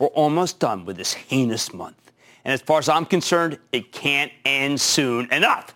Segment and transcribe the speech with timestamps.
[0.00, 2.10] We're almost done with this heinous month.
[2.44, 5.74] And as far as I'm concerned, it can't end soon enough.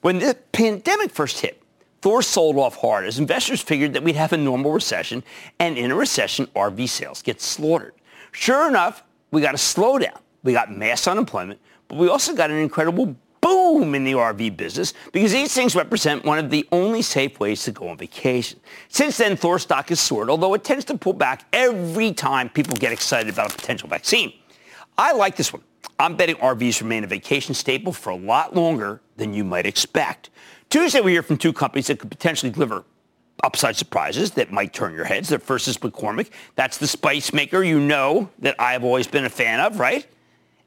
[0.00, 1.62] When the pandemic first hit,
[2.00, 5.22] Thor sold off hard as investors figured that we'd have a normal recession,
[5.58, 7.94] and in a recession, RV sales get slaughtered.
[8.32, 10.18] Sure enough, we got a slowdown.
[10.42, 11.60] We got mass unemployment,
[11.92, 16.24] but we also got an incredible boom in the RV business because these things represent
[16.24, 18.58] one of the only safe ways to go on vacation.
[18.88, 22.74] Since then, Thor stock has soared, although it tends to pull back every time people
[22.76, 24.32] get excited about a potential vaccine.
[24.96, 25.60] I like this one.
[25.98, 30.30] I'm betting RVs remain a vacation staple for a lot longer than you might expect.
[30.70, 32.86] Tuesday, we hear from two companies that could potentially deliver
[33.42, 35.28] upside surprises that might turn your heads.
[35.28, 36.30] The first is McCormick.
[36.54, 40.06] That's the spice maker you know that I've always been a fan of, right?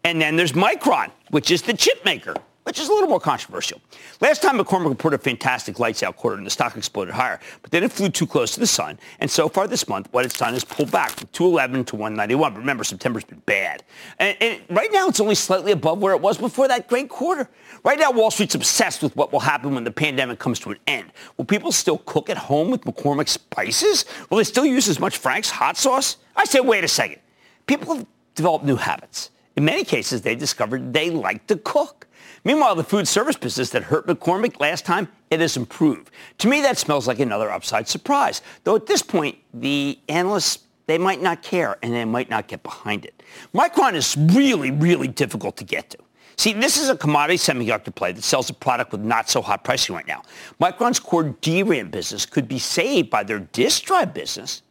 [0.06, 3.82] And then there's Micron, which is the chip maker, which is a little more controversial.
[4.22, 7.72] Last time McCormick reported a fantastic lights out quarter and the stock exploded higher, but
[7.72, 9.00] then it flew too close to the sun.
[9.20, 12.54] And so far this month, what it's done is pull back from 211 to 191.
[12.54, 13.84] But remember, September's been bad.
[14.20, 17.50] And, and right now, it's only slightly above where it was before that great quarter.
[17.84, 20.78] Right now, Wall Street's obsessed with what will happen when the pandemic comes to an
[20.86, 21.12] end.
[21.38, 24.06] Will people still cook at home with McCormick spices?
[24.30, 26.18] Will they still use as much Frank's hot sauce?
[26.36, 27.22] I say, wait a second.
[27.66, 28.06] People have
[28.36, 29.32] developed new habits.
[29.56, 32.08] In many cases, they discovered they like to cook.
[32.44, 36.12] Meanwhile, the food service business that hurt McCormick last time, it has improved.
[36.40, 38.42] To me, that smells like another upside surprise.
[38.64, 42.62] Though at this point, the analysts, they might not care and they might not get
[42.62, 43.24] behind it.
[43.54, 45.98] Micron is really, really difficult to get to.
[46.38, 49.64] See, this is a commodity semiconductor play that sells a product with not so hot
[49.64, 50.22] pricing right now.
[50.60, 54.62] Micron's core DRAM business could be saved by their disk drive business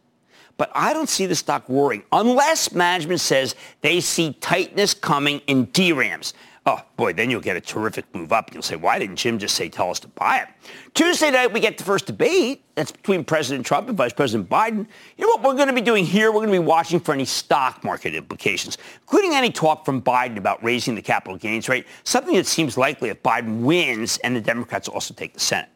[0.57, 5.67] but I don't see the stock worrying unless management says they see tightness coming in
[5.67, 6.33] DRAMs.
[6.67, 8.51] Oh, boy, then you'll get a terrific move up.
[8.51, 10.47] You'll say, why didn't Jim just say tell us to buy it?
[10.95, 12.63] Tuesday night, we get the first debate.
[12.73, 14.87] That's between President Trump and Vice President Biden.
[15.15, 16.31] You know what we're going to be doing here?
[16.31, 20.37] We're going to be watching for any stock market implications, including any talk from Biden
[20.37, 24.41] about raising the capital gains rate, something that seems likely if Biden wins and the
[24.41, 25.69] Democrats also take the Senate.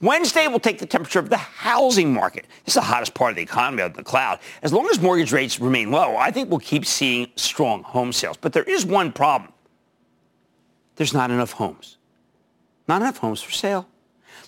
[0.00, 2.46] Wednesday, we'll take the temperature of the housing market.
[2.64, 4.38] This is the hottest part of the economy out of the cloud.
[4.62, 8.36] As long as mortgage rates remain low, I think we'll keep seeing strong home sales.
[8.36, 9.52] But there is one problem.
[10.94, 11.96] There's not enough homes.
[12.86, 13.88] Not enough homes for sale.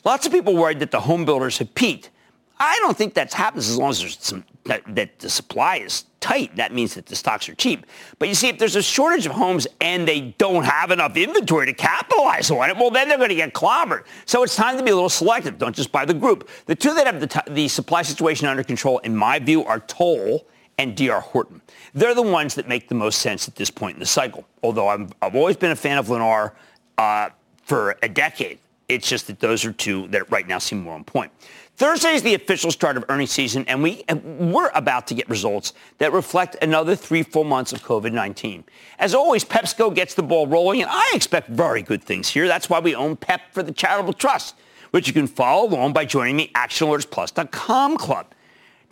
[0.05, 2.11] Lots of people worried that the home builders have peaked.
[2.59, 6.05] I don't think that happens as long as there's some, that, that the supply is
[6.21, 6.57] tight.
[6.57, 7.87] That means that the stocks are cheap.
[8.19, 11.67] But you see, if there's a shortage of homes and they don't have enough inventory
[11.67, 14.05] to capitalize on it, well, then they're going to get clobbered.
[14.27, 15.59] So it's time to be a little selective.
[15.59, 16.49] Don't just buy the group.
[16.67, 19.81] The two that have the, t- the supply situation under control, in my view, are
[19.81, 20.47] Toll
[20.79, 21.61] and DR Horton.
[21.93, 24.47] They're the ones that make the most sense at this point in the cycle.
[24.63, 26.53] Although i have always been a fan of Lennar
[26.97, 27.31] uh,
[27.65, 28.59] for a decade.
[28.89, 31.31] It's just that those are two that right now seem more on point.
[31.81, 35.73] Thursday is the official start of earnings season, and we, we're about to get results
[35.97, 38.65] that reflect another three full months of COVID-19.
[38.99, 42.47] As always, PepsiCo gets the ball rolling, and I expect very good things here.
[42.47, 44.57] That's why we own PEP for the Charitable Trust,
[44.91, 48.27] which you can follow along by joining the ActionAlertsPlus.com club.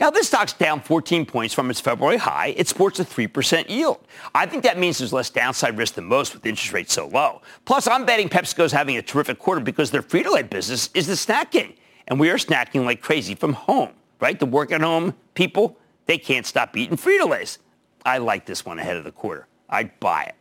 [0.00, 2.54] Now, this stock's down 14 points from its February high.
[2.56, 3.98] It sports a 3% yield.
[4.34, 7.42] I think that means there's less downside risk than most with interest rates so low.
[7.66, 11.74] Plus, I'm betting PepsiCo's having a terrific quarter because their Frito-Lay business is the snacking.
[12.08, 13.90] And we are snacking like crazy from home,
[14.20, 14.38] right?
[14.38, 17.58] The work at home people, they can't stop eating Frito-Lays.
[18.04, 19.46] I like this one ahead of the quarter.
[19.68, 20.34] I'd buy it.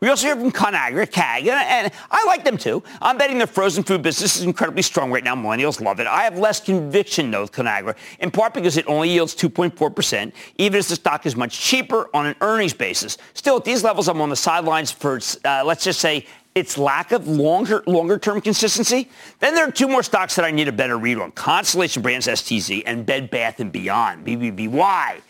[0.00, 2.82] We also hear from Conagra, CAG, and, I like them too.
[3.02, 5.34] I'm betting their frozen food business is incredibly strong right now.
[5.34, 6.06] Millennials love it.
[6.06, 10.78] I have less conviction, though, with Conagra, in part because it only yields 2.4%, even
[10.78, 13.18] as the stock is much cheaper on an earnings basis.
[13.34, 17.12] Still, at these levels, I'm on the sidelines for, uh, let's just say, its lack
[17.12, 19.08] of longer longer term consistency.
[19.38, 22.26] Then there are two more stocks that I need a better read on: Constellation Brands
[22.26, 25.20] STZ and Bed Bath and Beyond BBBY.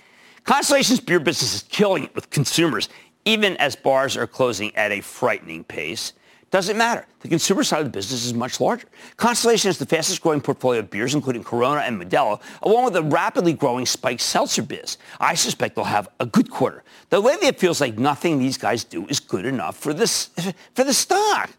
[0.44, 2.88] Constellation's beer business is killing it with consumers
[3.24, 6.12] even as bars are closing at a frightening pace.
[6.50, 7.06] Doesn't matter.
[7.20, 8.88] The consumer side of the business is much larger.
[9.16, 13.04] Constellation is the fastest growing portfolio of beers, including Corona and Modelo, along with the
[13.04, 14.98] rapidly growing Spiked Seltzer biz.
[15.20, 16.82] I suspect they'll have a good quarter.
[17.10, 20.30] The lately it feels like nothing these guys do is good enough for this
[20.74, 21.50] for the stock.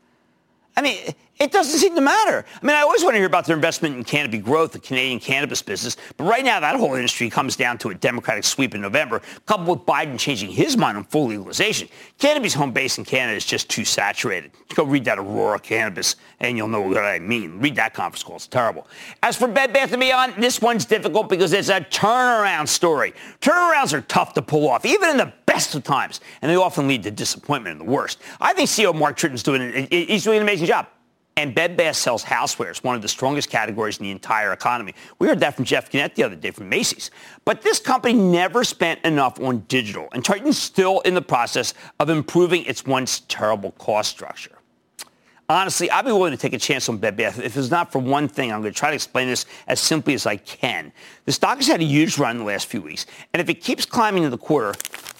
[0.75, 2.45] I mean, it doesn't seem to matter.
[2.61, 5.19] I mean, I always want to hear about their investment in Canopy Growth, the Canadian
[5.19, 5.97] cannabis business.
[6.15, 9.79] But right now, that whole industry comes down to a Democratic sweep in November, coupled
[9.79, 11.87] with Biden changing his mind on full legalization.
[12.19, 14.51] Canopy's home base in Canada is just too saturated.
[14.75, 17.59] Go read that Aurora Cannabis, and you'll know what I mean.
[17.59, 18.35] Read that conference call.
[18.35, 18.85] It's terrible.
[19.23, 23.13] As for Bed Bath & Beyond, this one's difficult because it's a turnaround story.
[23.39, 26.87] Turnarounds are tough to pull off, even in the best of times, and they often
[26.87, 28.19] lead to disappointment in the worst.
[28.39, 30.85] I think CEO Mark Tritton's doing, he's doing an amazing job.
[31.37, 34.93] And Bed Bath sells housewares, one of the strongest categories in the entire economy.
[35.17, 37.09] We heard that from Jeff Gennette the other day from Macy's.
[37.45, 42.09] But this company never spent enough on digital, and Tritton's still in the process of
[42.09, 44.57] improving its once terrible cost structure.
[45.47, 47.39] Honestly, I'd be willing to take a chance on Bed Bath.
[47.39, 50.13] If it's not for one thing, I'm going to try to explain this as simply
[50.13, 50.93] as I can.
[51.25, 53.55] The stock has had a huge run in the last few weeks, and if it
[53.55, 54.77] keeps climbing in the quarter,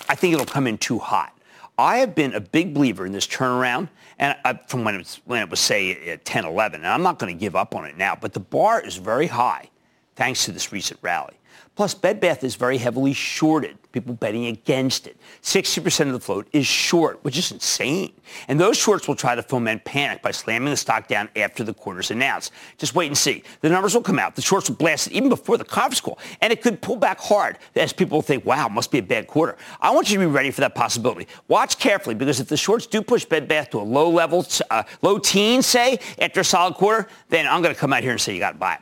[0.07, 1.37] I think it'll come in too hot.
[1.77, 3.89] I have been a big believer in this turnaround
[4.21, 6.81] and I, from when it was, when it was say at 10, 11.
[6.81, 9.27] And I'm not going to give up on it now, but the bar is very
[9.27, 9.69] high
[10.15, 11.33] thanks to this recent rally.
[11.81, 15.17] Plus, Bed Bath is very heavily shorted, people betting against it.
[15.41, 18.13] 60% of the float is short, which is insane.
[18.47, 21.73] And those shorts will try to foment panic by slamming the stock down after the
[21.73, 22.51] quarter's announced.
[22.77, 23.41] Just wait and see.
[23.61, 24.35] The numbers will come out.
[24.35, 26.19] The shorts will blast it even before the conference call.
[26.39, 29.57] And it could pull back hard as people think, wow, must be a bad quarter.
[29.79, 31.27] I want you to be ready for that possibility.
[31.47, 34.83] Watch carefully because if the shorts do push Bed Bath to a low level, uh,
[35.01, 38.21] low teen, say, after a solid quarter, then I'm going to come out here and
[38.21, 38.81] say you got to buy it.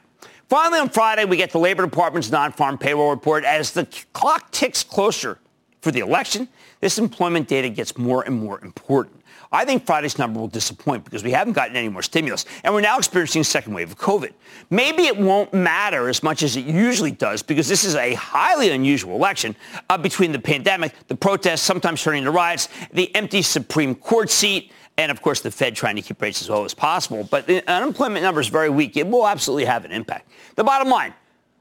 [0.49, 3.45] Finally, on Friday, we get the Labor Department's non-farm payroll report.
[3.45, 5.37] As the clock ticks closer
[5.81, 6.47] for the election,
[6.81, 9.23] this employment data gets more and more important.
[9.51, 12.81] I think Friday's number will disappoint because we haven't gotten any more stimulus, and we're
[12.81, 14.31] now experiencing a second wave of COVID.
[14.71, 18.71] Maybe it won't matter as much as it usually does because this is a highly
[18.71, 19.55] unusual election
[19.89, 24.71] uh, between the pandemic, the protests, sometimes turning to riots, the empty Supreme Court seat,
[24.99, 27.23] and of course the Fed trying to keep rates as low as possible.
[27.23, 28.97] But the unemployment number is very weak.
[28.97, 30.29] It will absolutely have an impact.
[30.55, 31.13] The bottom line,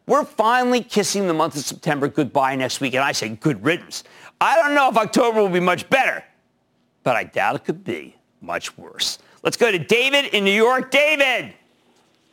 [0.08, 4.02] we're finally kissing the month of September goodbye next week, and I say good riddance.
[4.40, 6.25] I don't know if October will be much better,
[7.05, 9.19] but I doubt it could be much worse.
[9.44, 10.91] Let's go to David in New York.
[10.91, 11.55] David.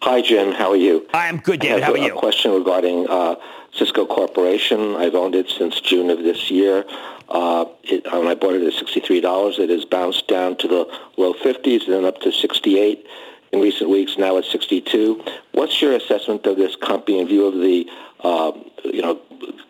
[0.01, 0.53] Hi, Jim.
[0.53, 1.07] How are you?
[1.13, 1.83] I am good, David.
[1.83, 2.15] How are you?
[2.15, 3.35] A question regarding uh,
[3.75, 4.95] Sysco Corporation.
[4.95, 6.83] I've owned it since June of this year.
[7.29, 11.33] Uh, it, when I bought it at $63, it has bounced down to the low
[11.33, 13.05] 50s and then up to 68
[13.51, 14.17] in recent weeks.
[14.17, 15.23] Now it's 62.
[15.53, 17.87] What's your assessment of this company in view of the,
[18.21, 18.51] uh,
[18.83, 19.19] you know,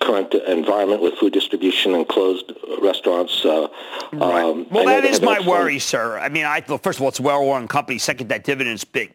[0.02, 3.46] current environment with food distribution and closed restaurants?
[3.46, 3.68] Uh,
[4.14, 4.44] right.
[4.44, 6.18] Um, well, that is my worry, sir.
[6.18, 8.00] I mean, I first of all, it's a well-run company.
[8.00, 9.14] Second, that dividend is big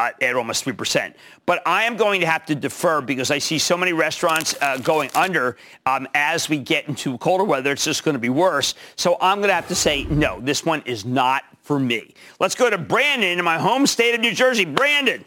[0.00, 1.14] uh, at almost 3%.
[1.44, 4.78] But I am going to have to defer because I see so many restaurants uh,
[4.78, 7.72] going under um, as we get into colder weather.
[7.72, 8.74] It's just going to be worse.
[8.96, 12.14] So I'm going to have to say, no, this one is not for me.
[12.38, 14.64] Let's go to Brandon in my home state of New Jersey.
[14.64, 15.24] Brandon.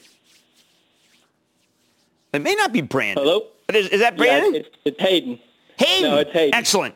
[2.33, 3.23] It may not be Brandon.
[3.23, 3.47] Hello?
[3.67, 4.53] But is, is that Brandon?
[4.55, 5.39] Yeah, it's, it's, Hayden.
[5.77, 6.09] Hayden.
[6.09, 6.55] No, it's Hayden.
[6.55, 6.95] Excellent.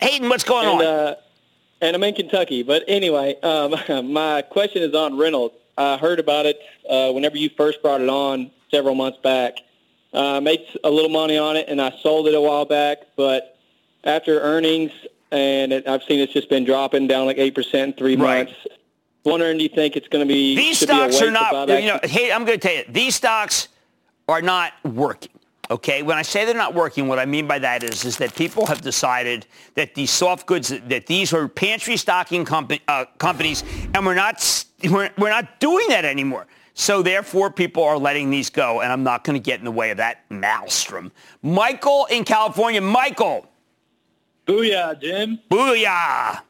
[0.00, 0.84] Hayden, what's going and, on?
[0.86, 1.14] Uh,
[1.82, 2.62] and I'm in Kentucky.
[2.62, 3.74] But anyway, um,
[4.12, 5.54] my question is on Reynolds.
[5.76, 9.58] I heard about it uh, whenever you first brought it on several months back.
[10.12, 12.98] Uh, made a little money on it, and I sold it a while back.
[13.16, 13.56] But
[14.04, 14.90] after earnings,
[15.30, 18.46] and it, I've seen it's just been dropping down like eight percent in three right.
[18.46, 18.66] months.
[19.24, 21.68] Wondering, do you think it's going to be these stocks are not?
[21.68, 23.68] You know, hey, I'm going to tell you, these stocks
[24.28, 25.30] are not working.
[25.70, 28.34] Okay, when I say they're not working, what I mean by that is, is that
[28.34, 32.44] people have decided that these soft goods, that these are pantry stocking
[32.88, 33.62] uh, companies,
[33.94, 36.46] and we're not, we're, we're not doing that anymore.
[36.74, 39.70] So therefore, people are letting these go, and I'm not going to get in the
[39.70, 41.12] way of that maelstrom.
[41.42, 42.80] Michael in California.
[42.80, 43.46] Michael.
[44.46, 45.38] Booyah, Jim.
[45.50, 46.40] Booyah.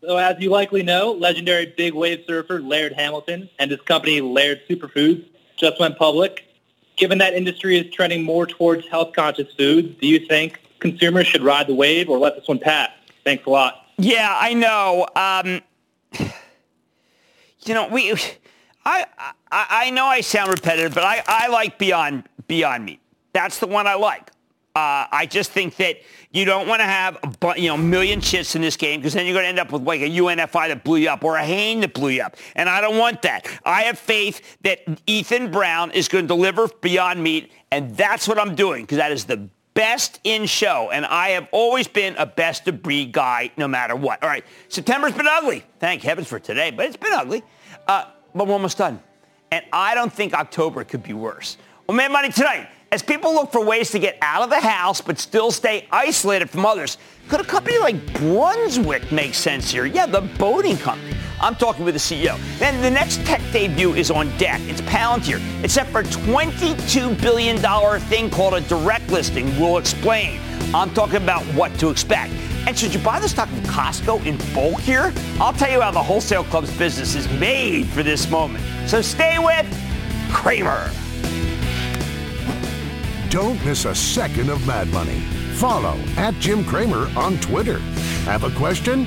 [0.00, 4.60] So as you likely know, legendary big wave surfer Laird Hamilton and his company Laird
[4.68, 5.24] Superfoods
[5.56, 6.44] just went public.
[6.96, 11.66] Given that industry is trending more towards health-conscious foods, do you think consumers should ride
[11.66, 12.90] the wave or let this one pass?
[13.24, 13.86] Thanks a lot.
[13.96, 15.06] Yeah, I know.
[15.16, 15.60] Um,
[17.64, 18.12] you know, we,
[18.84, 23.00] I, I, I know I sound repetitive, but I, I like Beyond Beyond Meat.
[23.32, 24.30] That's the one I like.
[24.76, 25.98] Uh, I just think that
[26.32, 29.24] you don't want to have a you know million shits in this game because then
[29.24, 31.44] you're going to end up with like a UNFI that blew you up or a
[31.44, 33.46] Hain that blew you up, and I don't want that.
[33.64, 38.36] I have faith that Ethan Brown is going to deliver Beyond Meat, and that's what
[38.36, 42.26] I'm doing because that is the best in show, and I have always been a
[42.26, 44.22] best of breed guy no matter what.
[44.22, 45.64] All right, September's been ugly.
[45.80, 47.42] Thank heavens for today, but it's been ugly.
[47.86, 49.02] Uh, but we're almost done,
[49.50, 51.56] and I don't think October could be worse.
[51.86, 52.68] Well, Mad Money tonight.
[52.92, 56.48] As people look for ways to get out of the house but still stay isolated
[56.48, 56.96] from others,
[57.28, 59.84] could a company like Brunswick make sense here?
[59.84, 61.16] Yeah, the boating company.
[61.44, 62.38] I'm talking with the CEO.
[62.58, 64.62] Then the next tech debut is on deck.
[64.62, 65.42] It's Palantir.
[65.62, 67.58] It's set for a $22 billion
[68.00, 69.44] thing called a direct listing.
[69.60, 70.40] We'll explain.
[70.74, 72.32] I'm talking about what to expect.
[72.66, 75.12] And should you buy the stock of Costco in bulk here?
[75.38, 78.64] I'll tell you how the wholesale club's business is made for this moment.
[78.88, 79.66] So stay with
[80.32, 80.90] Cramer.
[83.28, 85.20] Don't miss a second of Mad Money.
[85.56, 87.80] Follow at Jim Cramer on Twitter.
[88.24, 89.06] Have a question?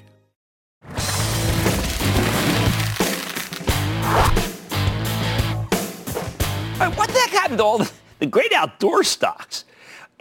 [7.51, 9.65] Happened to all the, the great outdoor stocks?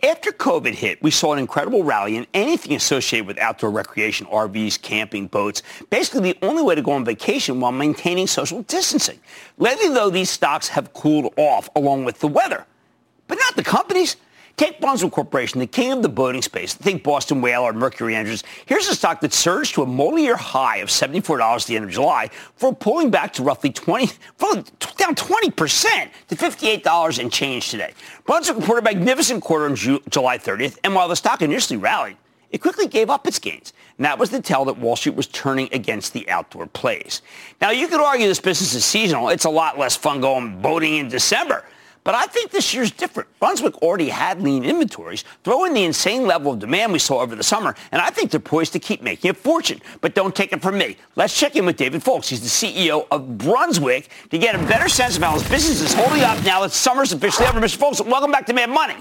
[0.02, 4.80] After COVID hit, we saw an incredible rally in anything associated with outdoor recreation, RVs,
[4.80, 5.62] camping, boats.
[5.90, 9.20] Basically, the only way to go on vacation while maintaining social distancing.
[9.58, 12.64] Lately, though, these stocks have cooled off along with the weather.
[13.28, 14.16] But not the companies.
[14.60, 16.74] Take Brunswick Corporation, the king of the boating space.
[16.74, 18.44] Think Boston Whaler or Mercury Engines.
[18.66, 21.90] Here's a stock that surged to a multi-year high of $74 at the end of
[21.90, 27.94] July for pulling back to roughly 20, down 20% to $58 and change today.
[28.26, 32.18] Brunswick reported a magnificent quarter on Ju- July 30th, and while the stock initially rallied,
[32.50, 33.72] it quickly gave up its gains.
[33.96, 37.22] And that was the tell that Wall Street was turning against the outdoor plays.
[37.62, 39.30] Now, you could argue this business is seasonal.
[39.30, 41.64] It's a lot less fun going boating in December.
[42.02, 43.28] But I think this year's different.
[43.38, 45.24] Brunswick already had lean inventories.
[45.44, 48.30] Throw in the insane level of demand we saw over the summer, and I think
[48.30, 49.80] they're poised to keep making a fortune.
[50.00, 50.96] But don't take it from me.
[51.16, 52.28] Let's check in with David Foulkes.
[52.28, 55.92] He's the CEO of Brunswick to get a better sense of how his business is
[55.92, 57.60] holding up now that summer's officially over.
[57.60, 57.76] Mr.
[57.76, 58.96] Foulkes, welcome back to Mad Money.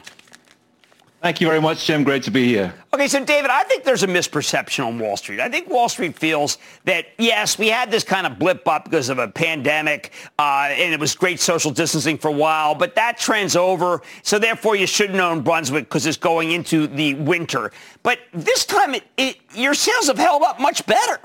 [1.21, 2.05] Thank you very much, Jim.
[2.05, 2.73] Great to be here.
[2.93, 5.41] Okay, so David, I think there's a misperception on Wall Street.
[5.41, 9.09] I think Wall Street feels that, yes, we had this kind of blip up because
[9.09, 13.17] of a pandemic, uh, and it was great social distancing for a while, but that
[13.17, 14.01] trend's over.
[14.23, 17.73] So therefore, you shouldn't own Brunswick because it's going into the winter.
[18.01, 21.19] But this time, it, it, your sales have held up much better.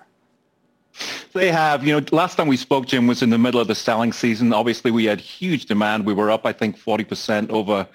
[1.35, 1.85] They have.
[1.87, 4.53] You know, last time we spoke, Jim, was in the middle of the selling season.
[4.53, 6.05] Obviously, we had huge demand.
[6.05, 7.87] We were up, I think, 40% over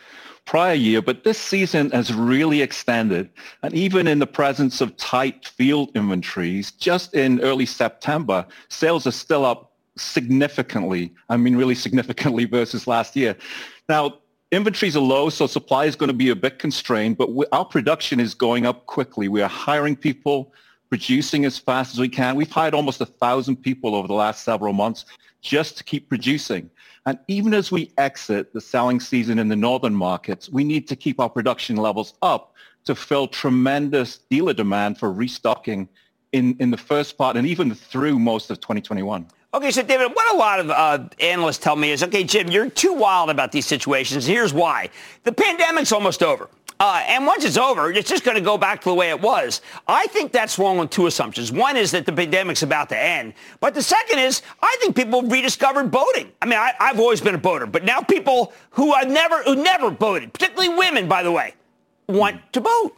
[0.50, 3.30] prior year, but this season has really extended.
[3.62, 9.12] And even in the presence of tight field inventories, just in early September, sales are
[9.12, 11.14] still up significantly.
[11.30, 13.36] I mean, really significantly versus last year.
[13.88, 14.18] Now,
[14.52, 17.66] inventories are low, so supply is going to be a bit constrained, but we, our
[17.66, 19.28] production is going up quickly.
[19.28, 20.52] We are hiring people,
[20.90, 22.36] producing as fast as we can.
[22.36, 25.06] We've hired almost a thousand people over the last several months
[25.42, 26.72] just to keep producing.
[27.06, 30.96] And even as we exit the selling season in the northern markets, we need to
[30.96, 32.54] keep our production levels up
[32.86, 35.88] to fill tremendous dealer demand for restocking
[36.32, 39.26] in, in the first part and even through most of 2021.
[39.52, 42.70] Okay, so David, what a lot of uh, analysts tell me is, okay, Jim, you're
[42.70, 44.26] too wild about these situations.
[44.26, 44.90] Here's why.
[45.24, 46.50] The pandemic's almost over.
[46.82, 49.20] Uh, and once it's over, it's just going to go back to the way it
[49.20, 49.62] was.
[49.86, 51.52] I think that's wrong on two assumptions.
[51.52, 53.34] One is that the pandemic's about to end.
[53.60, 56.32] But the second is, I think people rediscovered boating.
[56.42, 59.56] I mean, I, have always been a boater, but now people who have never, who
[59.56, 61.54] never boated, particularly women, by the way,
[62.08, 62.96] want to boat.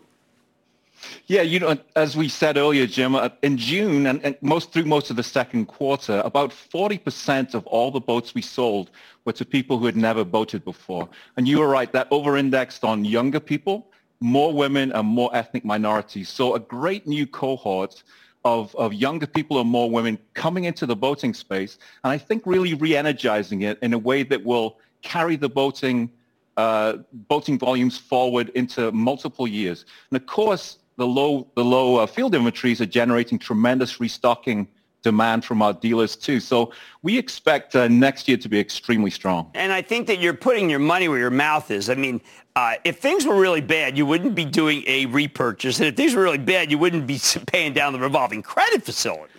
[1.27, 4.85] Yeah, you know, as we said earlier, Jim, uh, in June and, and, most through
[4.85, 8.91] most of the second quarter, about 40% of all the boats we sold
[9.25, 11.09] were to people who had never boated before.
[11.37, 13.87] And you were right, that over-indexed on younger people,
[14.19, 16.29] more women and more ethnic minorities.
[16.29, 18.03] So a great new cohort
[18.43, 21.77] of, of younger people and more women coming into the boating space.
[22.03, 26.11] And I think really re-energizing it in a way that will carry the boating
[26.57, 29.85] uh, boating volumes forward into multiple years.
[30.11, 34.67] And of course, the low, the low uh, field inventories are generating tremendous restocking
[35.01, 36.39] demand from our dealers too.
[36.39, 39.49] So we expect uh, next year to be extremely strong.
[39.55, 41.89] And I think that you're putting your money where your mouth is.
[41.89, 42.21] I mean,
[42.55, 45.79] uh, if things were really bad, you wouldn't be doing a repurchase.
[45.79, 49.33] And if things were really bad, you wouldn't be paying down the revolving credit facility.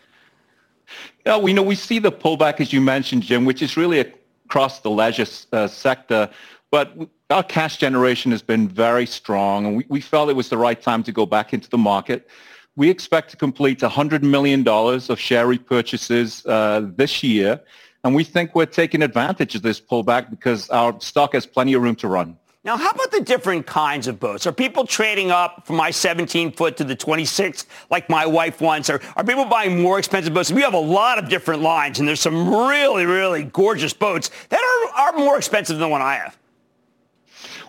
[1.25, 4.01] Yeah, we know we see the pullback, as you mentioned, Jim, which is really
[4.47, 6.29] across the leisure uh, sector.
[6.73, 6.97] But
[7.33, 10.81] our cash generation has been very strong, and we, we felt it was the right
[10.81, 12.29] time to go back into the market.
[12.77, 17.61] We expect to complete $100 million of share repurchases uh, this year,
[18.05, 21.83] and we think we're taking advantage of this pullback because our stock has plenty of
[21.83, 22.37] room to run.
[22.65, 24.47] Now, how about the different kinds of boats?
[24.47, 28.89] Are people trading up from my 17 foot to the 26 like my wife wants?
[28.89, 30.53] Or are people buying more expensive boats?
[30.53, 34.61] We have a lot of different lines, and there's some really, really gorgeous boats that
[34.61, 36.39] are, are more expensive than the one I have.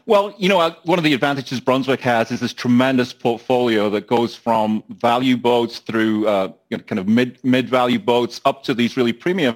[0.05, 4.07] Well, you know, uh, one of the advantages Brunswick has is this tremendous portfolio that
[4.07, 8.63] goes from value boats through uh, you know, kind of mid mid value boats up
[8.63, 9.55] to these really premium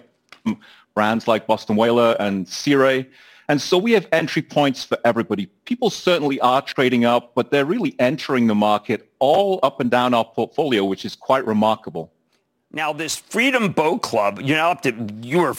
[0.95, 3.07] brands like Boston Whaler and Sea Ray.
[3.49, 5.45] And so we have entry points for everybody.
[5.65, 10.13] People certainly are trading up, but they're really entering the market all up and down
[10.13, 12.11] our portfolio, which is quite remarkable.
[12.71, 15.55] Now, this Freedom Boat Club, you know, up to you were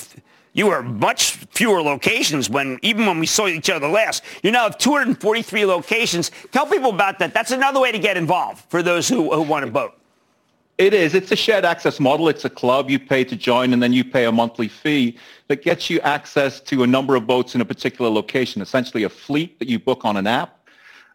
[0.59, 4.25] you were much fewer locations when even when we saw each other last.
[4.43, 6.33] You now have 243 locations.
[6.51, 7.33] Tell people about that.
[7.33, 9.95] That's another way to get involved for those who, who want to boat.
[10.77, 11.15] It is.
[11.15, 12.29] It's a shared access model.
[12.29, 12.91] It's a club.
[12.91, 16.61] You pay to join and then you pay a monthly fee that gets you access
[16.63, 20.05] to a number of boats in a particular location, essentially a fleet that you book
[20.05, 20.58] on an app.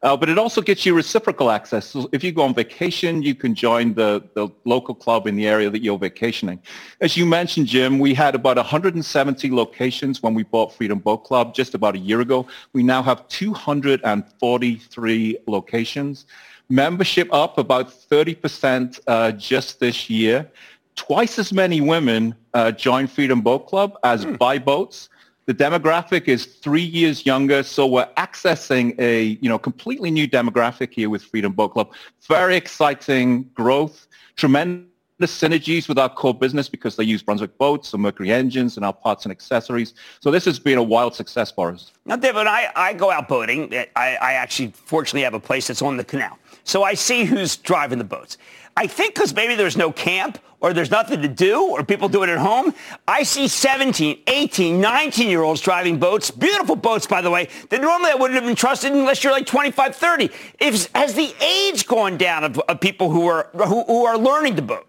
[0.04, 1.88] Uh, but it also gets you reciprocal access.
[1.88, 5.48] So if you go on vacation, you can join the, the local club in the
[5.48, 6.62] area that you're vacationing.
[7.00, 11.56] As you mentioned, Jim, we had about 170 locations when we bought Freedom Boat Club
[11.56, 12.46] just about a year ago.
[12.74, 16.26] We now have 243 locations.
[16.70, 20.52] Membership up about 30% uh, just this year.
[20.96, 24.38] Twice as many women uh, join Freedom Boat Club as mm.
[24.38, 25.08] buy boats.
[25.46, 30.94] The demographic is three years younger, so we're accessing a you know completely new demographic
[30.94, 31.92] here with Freedom Boat Club.
[32.28, 34.88] Very exciting growth, tremendous
[35.22, 38.94] synergies with our core business because they use Brunswick boats and Mercury engines and our
[38.94, 39.94] parts and accessories.
[40.22, 41.92] So this has been a wild success for us.
[42.06, 43.74] Now, David, I, I go out boating.
[43.74, 46.38] I, I actually fortunately have a place that's on the canal.
[46.64, 48.38] So I see who's driving the boats.
[48.76, 52.24] I think because maybe there's no camp or there's nothing to do or people do
[52.24, 52.74] it at home,
[53.08, 57.82] I see 17, 18, 19 year olds driving boats, beautiful boats, by the way, that
[57.82, 60.30] normally I wouldn't have been trusted unless you're like 25, 30.
[60.60, 64.56] If, has the age gone down of, of people who are, who, who are learning
[64.56, 64.88] to boat?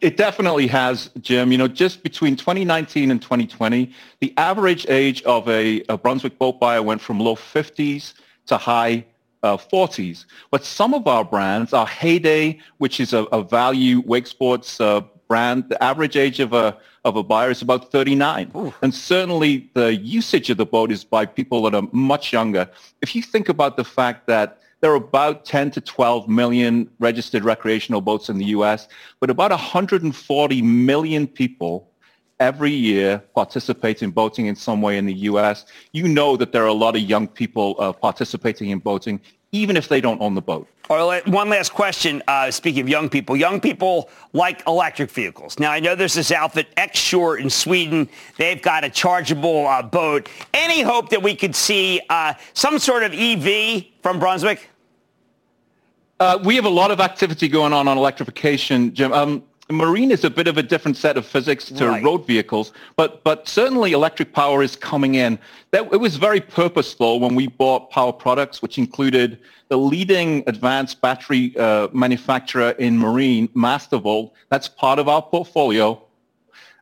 [0.00, 1.52] It definitely has, Jim.
[1.52, 6.58] You know, just between 2019 and 2020, the average age of a, a Brunswick boat
[6.58, 8.14] buyer went from low 50s
[8.46, 9.04] to high
[9.42, 10.24] uh, 40s.
[10.50, 15.02] But some of our brands, our Heyday, which is a, a value wake sports uh,
[15.28, 18.52] brand, the average age of a of a buyer is about 39.
[18.54, 18.72] Ooh.
[18.82, 22.70] And certainly the usage of the boat is by people that are much younger.
[23.00, 27.44] If you think about the fact that there are about 10 to 12 million registered
[27.44, 28.88] recreational boats in the U.S.,
[29.20, 31.88] but about 140 million people
[32.42, 36.64] every year participate in boating in some way in the U.S., you know that there
[36.64, 39.20] are a lot of young people uh, participating in boating,
[39.52, 40.66] even if they don't own the boat.
[40.90, 42.20] All right, one last question.
[42.26, 45.58] Uh, speaking of young people, young people like electric vehicles.
[45.58, 48.08] Now, I know there's this outfit, X-Shore in Sweden.
[48.36, 50.28] They've got a chargeable uh, boat.
[50.52, 54.68] Any hope that we could see uh, some sort of EV from Brunswick?
[56.18, 59.12] Uh, we have a lot of activity going on on electrification, Jim.
[59.12, 62.02] Um, marine is a bit of a different set of physics to right.
[62.02, 65.38] road vehicles, but but certainly electric power is coming in.
[65.70, 71.00] That it was very purposeful when we bought Power Products, which included the leading advanced
[71.00, 74.32] battery uh, manufacturer in marine, Mastervolt.
[74.50, 76.02] That's part of our portfolio,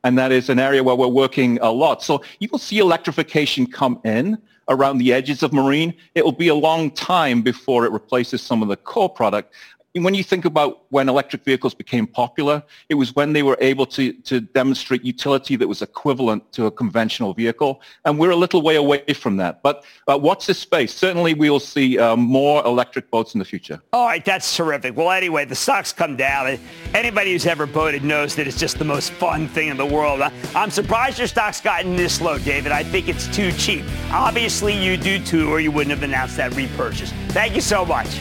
[0.04, 2.02] and that is an area where we're working a lot.
[2.02, 4.38] So you will see electrification come in.
[4.70, 8.62] around the edges of marine, it will be a long time before it replaces some
[8.62, 9.52] of the core product
[9.94, 13.86] when you think about when electric vehicles became popular, it was when they were able
[13.86, 17.82] to, to demonstrate utility that was equivalent to a conventional vehicle.
[18.04, 19.62] And we're a little way away from that.
[19.62, 20.94] But uh, watch this space.
[20.94, 23.82] Certainly we will see uh, more electric boats in the future.
[23.92, 24.96] All right, that's terrific.
[24.96, 26.58] Well, anyway, the stocks come down.
[26.94, 30.22] Anybody who's ever boated knows that it's just the most fun thing in the world.
[30.54, 32.70] I'm surprised your stock's gotten this low, David.
[32.70, 33.84] I think it's too cheap.
[34.12, 37.12] Obviously, you do too, or you wouldn't have announced that repurchase.
[37.28, 38.18] Thank you so much.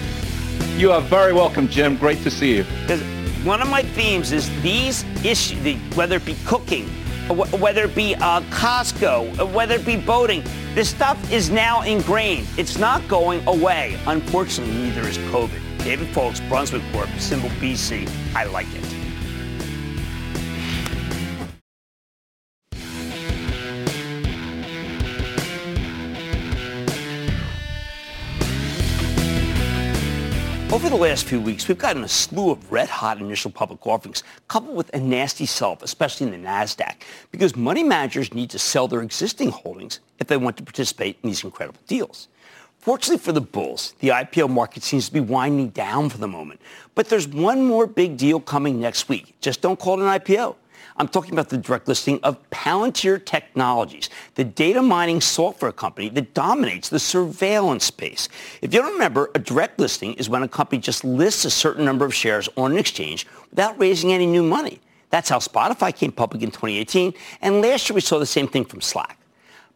[0.80, 1.98] You are very welcome, Jim.
[1.98, 2.64] Great to see you.
[3.44, 6.88] One of my themes is these issues, whether it be cooking,
[7.60, 10.42] whether it be uh, Costco, whether it be boating,
[10.76, 12.48] this stuff is now ingrained.
[12.56, 14.00] It's not going away.
[14.08, 15.84] Unfortunately, neither is COVID.
[15.84, 18.10] David Foulkes, Brunswick Corp, symbol BC.
[18.34, 18.86] I like it.
[30.72, 34.78] Over the last few weeks, we've gotten a slew of red-hot initial public offerings, coupled
[34.78, 36.94] with a nasty sell-off, especially in the NASDAQ,
[37.32, 41.30] because money managers need to sell their existing holdings if they want to participate in
[41.30, 42.28] these incredible deals.
[42.78, 46.62] Fortunately for the bulls, the IPO market seems to be winding down for the moment.
[46.94, 49.34] But there's one more big deal coming next week.
[49.42, 50.56] Just don't call it an IPO.
[51.00, 56.34] I'm talking about the direct listing of Palantir Technologies, the data mining software company that
[56.34, 58.28] dominates the surveillance space.
[58.62, 61.86] If you don't remember, a direct listing is when a company just lists a certain
[61.86, 64.82] number of shares on an exchange without raising any new money.
[65.10, 68.66] That's how Spotify came public in 2018, and last year we saw the same thing
[68.66, 69.18] from Slack.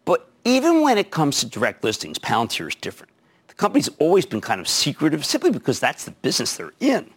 [0.04, 3.14] But even when it comes to direct listings, Palantir is different.
[3.48, 7.10] The company's always been kind of secretive simply because that's the business they're in.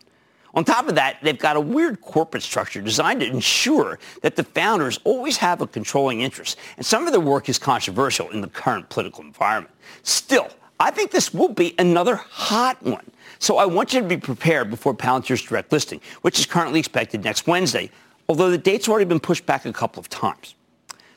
[0.56, 4.42] On top of that, they've got a weird corporate structure designed to ensure that the
[4.42, 6.56] founders always have a controlling interest.
[6.78, 9.74] And some of their work is controversial in the current political environment.
[10.02, 10.48] Still,
[10.80, 13.04] I think this will be another hot one.
[13.38, 17.22] So I want you to be prepared before Palantir's direct listing, which is currently expected
[17.22, 17.90] next Wednesday,
[18.26, 20.54] although the date's already been pushed back a couple of times.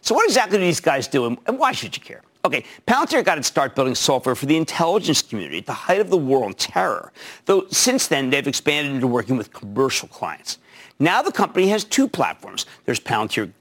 [0.01, 2.21] So what exactly do these guys do, and why should you care?
[2.45, 6.09] Okay, Palantir got its start building software for the intelligence community at the height of
[6.09, 7.11] the war on terror,
[7.45, 10.57] though since then they've expanded into working with commercial clients.
[11.01, 12.65] Now the company has two platforms.
[12.85, 13.51] There's Palantir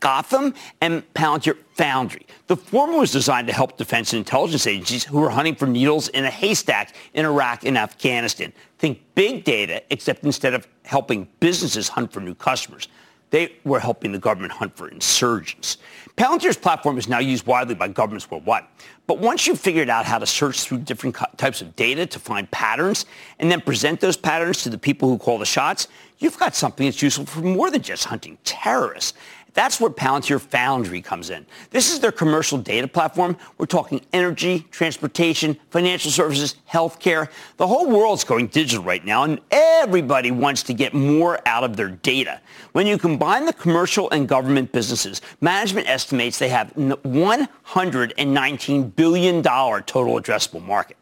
[0.00, 2.26] Gotham and Palantir Foundry.
[2.48, 6.08] The former was designed to help defense and intelligence agencies who are hunting for needles
[6.08, 8.52] in a haystack in Iraq and Afghanistan.
[8.78, 12.88] Think big data, except instead of helping businesses hunt for new customers,
[13.30, 15.78] they were helping the government hunt for insurgents.
[16.16, 18.64] Palantir's platform is now used widely by governments worldwide.
[19.06, 22.50] But once you've figured out how to search through different types of data to find
[22.50, 23.06] patterns
[23.38, 25.88] and then present those patterns to the people who call the shots,
[26.18, 29.16] you've got something that's useful for more than just hunting terrorists.
[29.54, 31.46] That's where Palantir Foundry comes in.
[31.70, 33.36] This is their commercial data platform.
[33.56, 37.30] We're talking energy, transportation, financial services, healthcare.
[37.56, 41.76] The whole world's going digital right now, and everybody wants to get more out of
[41.76, 42.40] their data.
[42.72, 50.20] When you combine the commercial and government businesses, management estimates they have $119 billion total
[50.20, 50.96] addressable market.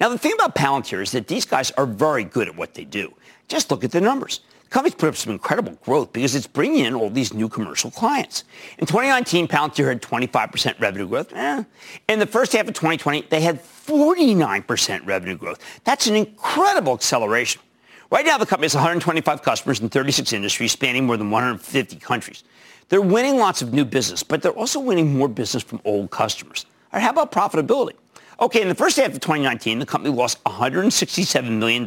[0.00, 2.84] Now, the thing about Palantir is that these guys are very good at what they
[2.84, 3.14] do.
[3.48, 4.40] Just look at the numbers.
[4.68, 7.90] The company's put up some incredible growth because it's bringing in all these new commercial
[7.90, 8.44] clients.
[8.76, 11.32] In 2019, Palantir had 25% revenue growth.
[11.32, 11.64] Eh.
[12.08, 15.58] In the first half of 2020, they had 49% revenue growth.
[15.84, 17.62] That's an incredible acceleration.
[18.10, 22.44] Right now, the company has 125 customers in 36 industries spanning more than 150 countries.
[22.90, 26.66] They're winning lots of new business, but they're also winning more business from old customers.
[26.92, 27.94] All right, how about profitability?
[28.40, 31.84] Okay, in the first half of 2019, the company lost $167 million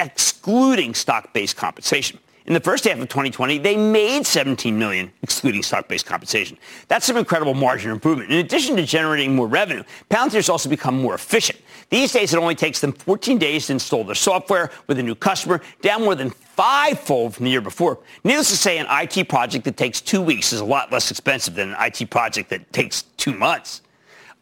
[0.00, 2.18] excluding stock-based compensation.
[2.46, 6.58] In the first half of 2020, they made 17 million, excluding stock-based compensation.
[6.88, 8.30] That's some incredible margin improvement.
[8.32, 11.60] In addition to generating more revenue, Palantir's also become more efficient.
[11.90, 15.14] These days, it only takes them 14 days to install their software with a new
[15.14, 17.98] customer, down more than fivefold from the year before.
[18.24, 21.54] Needless to say, an IT project that takes two weeks is a lot less expensive
[21.54, 23.82] than an IT project that takes two months.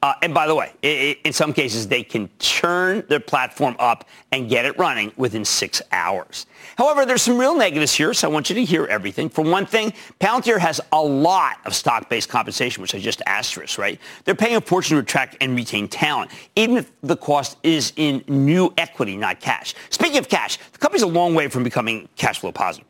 [0.00, 4.04] Uh, and by the way, it, in some cases, they can turn their platform up
[4.30, 6.46] and get it running within six hours.
[6.76, 9.28] However, there's some real negatives here, so I want you to hear everything.
[9.28, 13.98] For one thing, Palantir has a lot of stock-based compensation, which I just asterisk, right?
[14.24, 18.22] They're paying a fortune to attract and retain talent, even if the cost is in
[18.28, 19.74] new equity, not cash.
[19.90, 22.86] Speaking of cash, the company's a long way from becoming cash flow positive.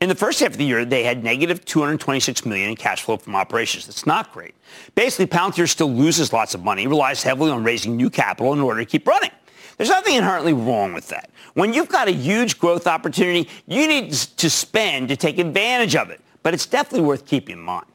[0.00, 3.16] In the first half of the year, they had negative 226 million in cash flow
[3.16, 3.86] from operations.
[3.86, 4.54] That's not great.
[4.94, 8.80] Basically, Palantir still loses lots of money, relies heavily on raising new capital in order
[8.80, 9.32] to keep running.
[9.76, 11.30] There's nothing inherently wrong with that.
[11.54, 16.10] When you've got a huge growth opportunity, you need to spend to take advantage of
[16.10, 16.20] it.
[16.44, 17.86] But it's definitely worth keeping in mind.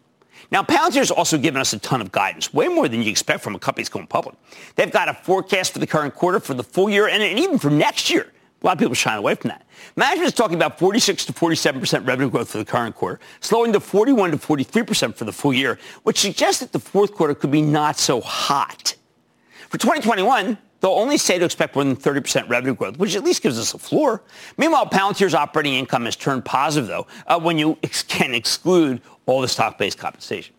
[0.52, 3.56] Now, Palantir's also given us a ton of guidance, way more than you expect from
[3.56, 4.36] a company that's going public.
[4.76, 7.58] They've got a forecast for the current quarter, for the full year, and, and even
[7.58, 8.32] for next year.
[8.64, 9.66] A lot of people shying away from that.
[9.98, 13.82] Management is talking about 46 to 47% revenue growth for the current quarter, slowing to
[13.82, 17.62] 41 to 43% for the full year, which suggests that the fourth quarter could be
[17.62, 18.96] not so hot.
[19.68, 23.44] For 2021, they'll only say to expect more than 30% revenue growth, which at least
[23.44, 24.24] gives us a floor.
[24.58, 29.42] Meanwhile, Palantir's operating income has turned positive, though, uh, when you ex- can exclude all
[29.42, 30.56] the stock-based compensation.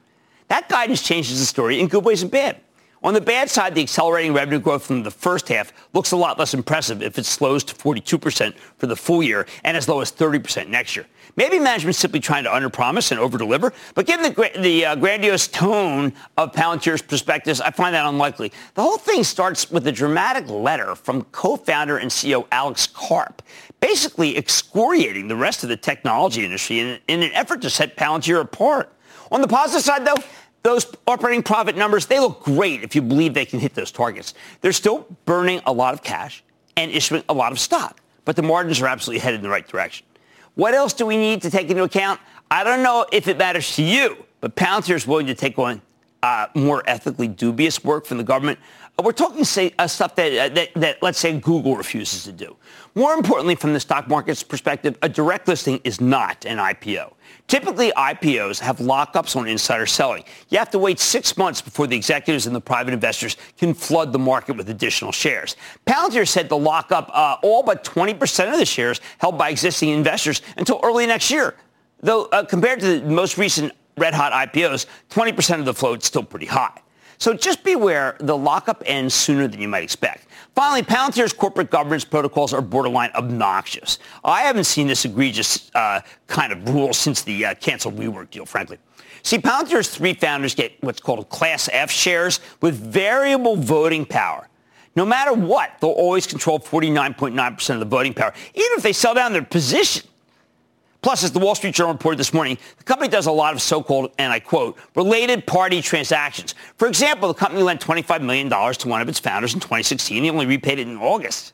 [0.49, 2.61] That guidance changes the story in good ways and bad.
[3.05, 6.39] On the bad side, the accelerating revenue growth from the first half looks a lot
[6.39, 10.11] less impressive if it slows to 42% for the full year and as low as
[10.11, 11.05] 30% next year.
[11.37, 16.15] Maybe management's simply trying to underpromise and overdeliver, but given the, the uh, grandiose tone
[16.39, 18.53] of Palantir's prospectus, I find that unlikely.
[18.73, 23.43] The whole thing starts with a dramatic letter from co-founder and CEO Alex Karp,
[23.81, 28.41] basically excoriating the rest of the technology industry in, in an effort to set Palantir
[28.41, 28.91] apart.
[29.31, 30.23] On the positive side, though,
[30.65, 34.35] those operating profit numbers, they look great if you believe they can hit those targets.
[34.63, 36.43] They're still burning a lot of cash
[36.77, 39.69] and issuing a lot of stock, but the margins are absolutely headed in the right
[39.69, 40.07] direction.
[40.55, 42.19] What else do we need to take into account?
[42.51, 45.83] I don't know if it matters to you, but Palantir is willing to take on
[46.23, 48.59] uh, more ethically dubious work from the government.
[49.03, 52.57] We're talking say, uh, stuff that, uh, that, that, let's say, Google refuses to do.
[52.95, 57.13] More importantly, from the stock market's perspective, a direct listing is not an IPO.
[57.47, 60.25] Typically, IPOs have lockups on insider selling.
[60.49, 64.13] You have to wait six months before the executives and the private investors can flood
[64.13, 65.55] the market with additional shares.
[65.87, 69.91] Palantir said to lock up uh, all but 20% of the shares held by existing
[69.91, 71.55] investors until early next year.
[72.01, 76.25] Though uh, compared to the most recent red-hot IPOs, 20% of the float is still
[76.25, 76.81] pretty high.
[77.19, 80.27] So just beware, the lockup ends sooner than you might expect.
[80.55, 83.99] Finally, Palantir's corporate governance protocols are borderline obnoxious.
[84.25, 88.47] I haven't seen this egregious uh, kind of rule since the uh, canceled WeWork deal,
[88.47, 88.79] frankly.
[89.23, 94.49] See, Palantir's three founders get what's called Class F shares with variable voting power.
[94.97, 99.15] No matter what, they'll always control 49.9% of the voting power, even if they sell
[99.15, 100.07] down their position.
[101.05, 103.61] Plus, as the Wall Street Journal reported this morning, the company does a lot of
[103.61, 106.55] so-called, and I quote, related party transactions.
[106.79, 110.25] For example, the company lent $25 million to one of its founders in 2016.
[110.25, 111.53] He only repaid it in August.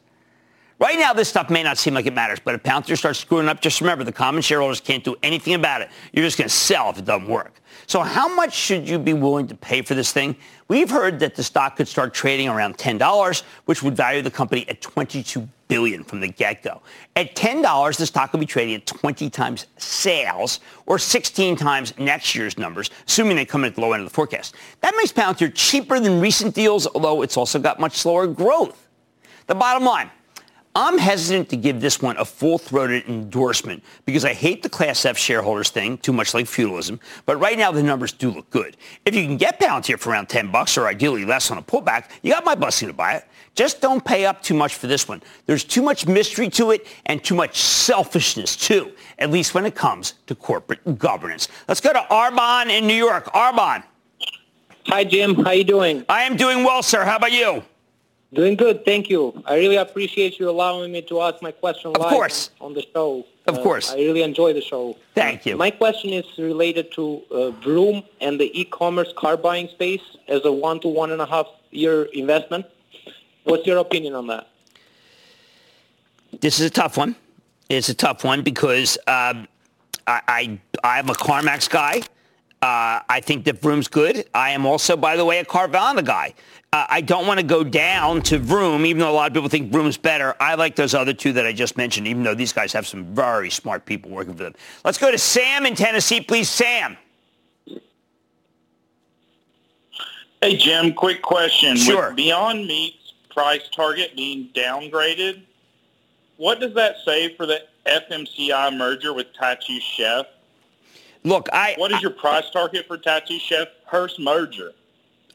[0.79, 3.49] Right now, this stuff may not seem like it matters, but if Palantir starts screwing
[3.49, 5.91] up, just remember the common shareholders can't do anything about it.
[6.13, 7.61] You're just going to sell if it doesn't work.
[7.89, 10.37] So how much should you be willing to pay for this thing?
[10.69, 14.65] We've heard that the stock could start trading around $10, which would value the company
[14.69, 16.83] at 22 billion from the get-go.
[17.17, 22.35] At $10, the stock will be trading at 20 times sales or 16 times next
[22.35, 24.55] year's numbers, assuming they come in at the low end of the forecast.
[24.81, 28.89] That makes Palantir cheaper than recent deals, although it's also got much slower growth.
[29.47, 30.11] The bottom line,
[30.75, 35.19] I'm hesitant to give this one a full-throated endorsement because I hate the Class F
[35.19, 37.01] shareholders thing, too much like feudalism.
[37.27, 38.77] But right now, the numbers do look good.
[39.05, 42.11] If you can get Palantir for around 10 bucks or ideally less on a pullback,
[42.23, 43.25] you got my blessing to buy it.
[43.55, 45.23] Just don't pay up too much for this one.
[45.47, 49.75] There's too much mystery to it and too much selfishness, too, at least when it
[49.75, 51.49] comes to corporate governance.
[51.69, 53.27] Let's go to Arbon in New York.
[53.27, 53.83] Arbon.
[54.87, 55.35] Hi, Jim.
[55.35, 56.05] How you doing?
[56.09, 57.05] I am doing well, sir.
[57.05, 57.63] How about you?
[58.33, 59.43] Doing good, thank you.
[59.45, 62.51] I really appreciate you allowing me to ask my question of live course.
[62.61, 63.27] On, the show.
[63.49, 63.91] Of uh, course.
[63.91, 64.97] I really enjoy the show.
[65.17, 65.57] Thank you.
[65.57, 70.53] My question is related to uh, Vroom and the e-commerce car buying space as a
[70.53, 72.67] one to one and a half year investment.
[73.51, 74.49] What's your opinion on that?
[76.41, 77.17] This is a tough one.
[77.69, 79.49] It's a tough one because um,
[80.07, 82.03] I, I I'm a CarMax guy.
[82.63, 84.27] Uh, I think that Vroom's good.
[84.35, 86.35] I am also, by the way, a Carvana guy.
[86.73, 89.49] Uh, I don't want to go down to Vroom, even though a lot of people
[89.49, 90.37] think Vroom's better.
[90.39, 93.05] I like those other two that I just mentioned, even though these guys have some
[93.15, 94.55] very smart people working for them.
[94.85, 96.49] Let's go to Sam in Tennessee, please.
[96.49, 96.97] Sam.
[100.43, 101.77] Hey, Jim, quick question.
[101.77, 102.09] Sure.
[102.09, 103.00] With Beyond Meat's
[103.31, 105.43] price target being downgraded,
[106.37, 110.27] what does that say for the FMCI merger with Tattooed Chef?
[111.23, 111.75] Look, I.
[111.77, 114.73] What is your price target for Tattooed Chef Hearst merger?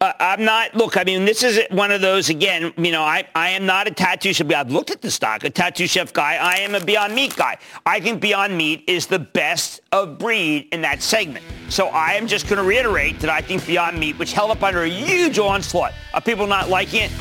[0.01, 0.75] Uh, I'm not.
[0.75, 2.29] Look, I mean, this is one of those.
[2.29, 4.47] Again, you know, I, I am not a tattoo chef.
[4.47, 4.59] Guy.
[4.59, 6.35] I've looked at the stock, a tattoo chef guy.
[6.35, 7.57] I am a Beyond Meat guy.
[7.85, 11.45] I think Beyond Meat is the best of breed in that segment.
[11.69, 14.63] So I am just going to reiterate that I think Beyond Meat, which held up
[14.63, 17.11] under a huge onslaught of people not liking it,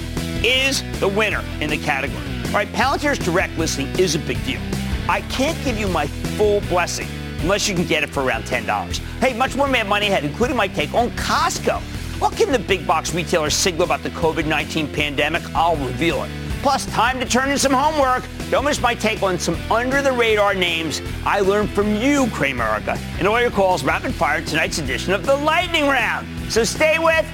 [0.45, 2.23] is the winner in the category.
[2.47, 4.61] All right, Palantir's direct listing is a big deal.
[5.09, 7.09] I can't give you my full blessing
[7.41, 8.99] unless you can get it for around $10.
[9.19, 11.81] Hey, much more Mad Money ahead, including my take on Costco.
[12.21, 15.43] What can the big box retailer signal about the COVID-19 pandemic?
[15.55, 16.31] I'll reveal it.
[16.63, 18.25] Plus, time to turn in some homework.
[18.51, 22.97] Don't miss my take on some under-the-radar names I learned from you, Cramerica.
[23.19, 26.27] and all your calls rapid fire tonight's edition of the Lightning Round.
[26.51, 27.27] So stay with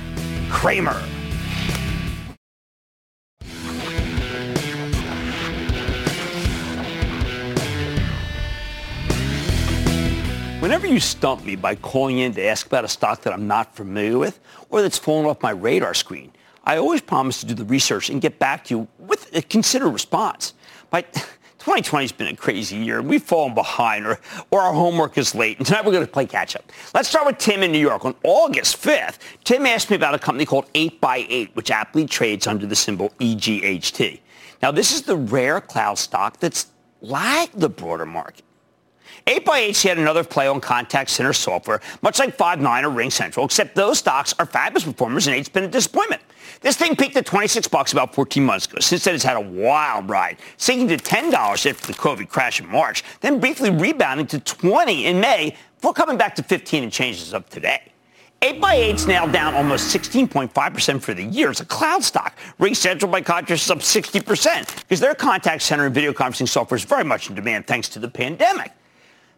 [0.50, 1.00] Cramer.
[10.70, 13.74] Whenever you stump me by calling in to ask about a stock that I'm not
[13.74, 16.30] familiar with or that's fallen off my radar screen,
[16.62, 19.88] I always promise to do the research and get back to you with a considered
[19.88, 20.54] response.
[20.90, 21.12] But
[21.58, 23.00] 2020 has been a crazy year.
[23.00, 24.20] And we've fallen behind or,
[24.52, 25.58] or our homework is late.
[25.58, 26.70] And tonight we're going to play catch up.
[26.94, 28.04] Let's start with Tim in New York.
[28.04, 32.64] On August 5th, Tim asked me about a company called 8x8, which aptly trades under
[32.64, 34.20] the symbol EGHT.
[34.62, 36.68] Now, this is the rare cloud stock that's
[37.00, 38.44] lagged the broader market.
[39.26, 43.98] 8x8 had another play on contact center software, much like Five9 or RingCentral, except those
[43.98, 46.22] stocks are fabulous performers and 8's been a disappointment.
[46.60, 48.78] This thing peaked at 26 bucks about 14 months ago.
[48.80, 52.68] Since then, it's had a wild ride, sinking to $10 after the COVID crash in
[52.68, 57.32] March, then briefly rebounding to 20 in May before coming back to 15 and changes
[57.32, 57.80] of today.
[58.42, 61.50] 8x8's now down almost 16.5% for the year.
[61.50, 62.38] It's a cloud stock.
[62.58, 66.84] RingCentral, by contrast, is up 60% because their contact center and video conferencing software is
[66.84, 68.72] very much in demand thanks to the pandemic.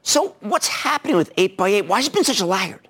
[0.03, 1.87] So what's happening with 8x8?
[1.87, 2.89] Why has it been such a laggard?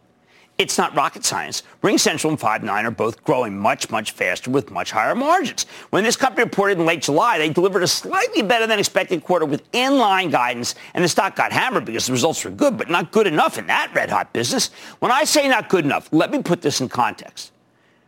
[0.58, 1.62] It's not rocket science.
[1.82, 5.64] RingCentral and Five9 are both growing much, much faster with much higher margins.
[5.90, 9.46] When this company reported in late July, they delivered a slightly better than expected quarter
[9.46, 13.12] with inline guidance, and the stock got hammered because the results were good, but not
[13.12, 14.70] good enough in that red-hot business.
[14.98, 17.51] When I say not good enough, let me put this in context.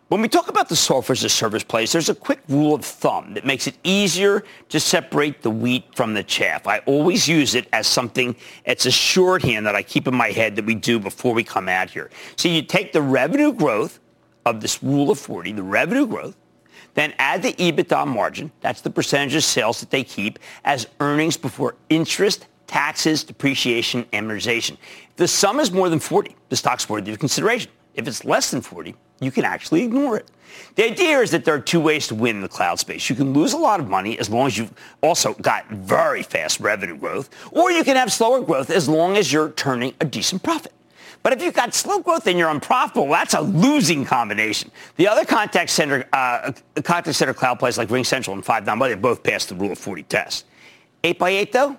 [0.08, 2.84] When we talk about the software as a service plays, there's a quick rule of
[2.84, 6.66] thumb that makes it easier to separate the wheat from the chaff.
[6.66, 8.36] I always use it as something,
[8.66, 11.70] it's a shorthand that I keep in my head that we do before we come
[11.70, 12.10] out here.
[12.36, 13.98] So you take the revenue growth
[14.44, 16.36] of this rule of 40, the revenue growth,
[16.92, 21.38] then add the EBITDA margin, that's the percentage of sales that they keep, as earnings
[21.38, 24.76] before interest, taxes, depreciation, amortization.
[25.08, 27.70] If the sum is more than 40, the stock's worthy of consideration.
[27.94, 30.28] If it's less than 40, you can actually ignore it.
[30.76, 33.08] The idea is that there are two ways to win in the cloud space.
[33.08, 36.60] You can lose a lot of money as long as you've also got very fast
[36.60, 40.42] revenue growth, or you can have slower growth as long as you're turning a decent
[40.42, 40.72] profit.
[41.22, 44.70] But if you've got slow growth and you're unprofitable, that's a losing combination.
[44.96, 46.52] The other contact center, uh,
[46.82, 50.02] contact center cloud plays like RingCentral and Five9, they both passed the Rule of 40
[50.02, 50.44] test.
[51.02, 51.78] 8x8, though,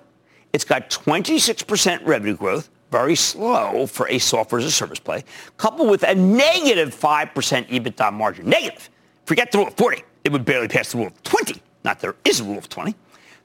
[0.52, 5.24] it's got 26% revenue growth, very slow for a software as a service play,
[5.56, 7.32] coupled with a negative 5%
[7.68, 8.48] EBITDA margin.
[8.48, 8.88] Negative.
[9.24, 10.02] Forget the rule of 40.
[10.24, 11.60] It would barely pass the rule of 20.
[11.84, 12.94] Not there is a rule of 20.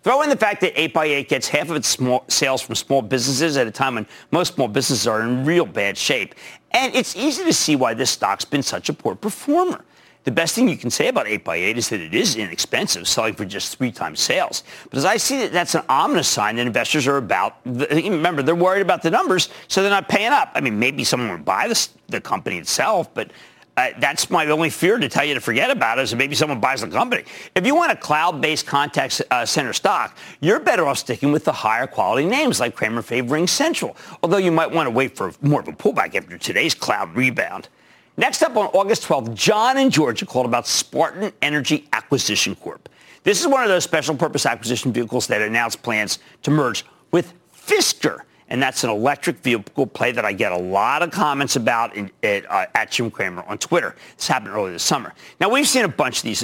[0.04, 3.56] Throw in the fact that 8x8 gets half of its small sales from small businesses
[3.56, 6.34] at a time when most small businesses are in real bad shape.
[6.72, 9.86] And it's easy to see why this stock's been such a poor performer.
[10.24, 13.44] The best thing you can say about 8x8 is that it is inexpensive, selling for
[13.44, 14.64] just three times sales.
[14.90, 18.44] But as I see it, that's an ominous sign that investors are about, the, remember,
[18.44, 20.52] they're worried about the numbers, so they're not paying up.
[20.54, 23.32] I mean, maybe someone would buy this, the company itself, but
[23.78, 26.36] uh, that's my only fear to tell you to forget about it is that maybe
[26.36, 27.24] someone buys the company.
[27.56, 31.54] If you want a cloud-based contact uh, center stock, you're better off sticking with the
[31.54, 35.62] higher quality names like Cramer favorite RingCentral, although you might want to wait for more
[35.62, 37.70] of a pullback after today's cloud rebound.
[38.18, 42.90] Next up on August 12th, John in Georgia called about Spartan Energy Acquisition Corp.
[43.24, 47.34] This is one of those special purpose acquisition vehicles that announced plans to merge with
[47.56, 48.22] Fisker.
[48.50, 52.12] And that's an electric vehicle play that I get a lot of comments about in,
[52.22, 53.96] at, uh, at Jim Cramer on Twitter.
[54.18, 55.14] This happened earlier this summer.
[55.40, 56.44] Now, we've seen a bunch of these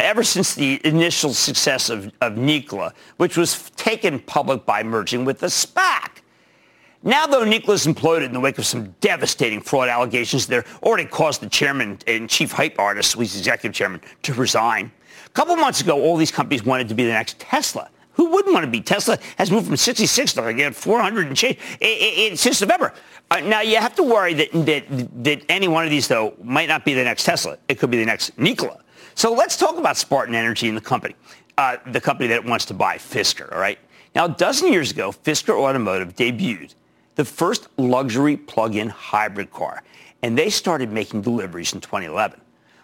[0.00, 5.38] ever since the initial success of, of Nikola, which was taken public by merging with
[5.38, 6.09] the SPAC.
[7.02, 11.40] Now, though, Nikola's imploded in the wake of some devastating fraud allegations that already caused
[11.40, 14.92] the chairman and chief hype artist, who's executive chairman, to resign.
[15.24, 17.88] A couple months ago, all these companies wanted to be the next Tesla.
[18.14, 18.82] Who wouldn't want to be?
[18.82, 22.92] Tesla has moved from 66 to again 400 and change it, it, it, since November.
[23.30, 26.68] Uh, now you have to worry that, that that any one of these though might
[26.68, 27.56] not be the next Tesla.
[27.68, 28.80] It could be the next Nikola.
[29.14, 31.14] So let's talk about Spartan Energy and the company,
[31.56, 33.50] uh, the company that wants to buy Fisker.
[33.52, 33.78] All right.
[34.14, 36.74] Now a dozen years ago, Fisker Automotive debuted
[37.14, 39.82] the first luxury plug-in hybrid car,
[40.22, 42.40] and they started making deliveries in 2011.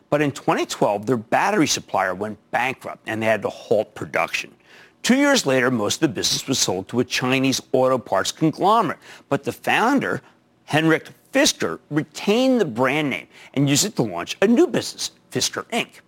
[0.09, 4.55] But in 2012, their battery supplier went bankrupt and they had to halt production.
[5.03, 8.99] Two years later, most of the business was sold to a Chinese auto parts conglomerate.
[9.29, 10.23] But the founder,
[10.65, 15.65] Henrik Fisker, retained the brand name and used it to launch a new business, Fisker
[15.71, 16.01] Inc.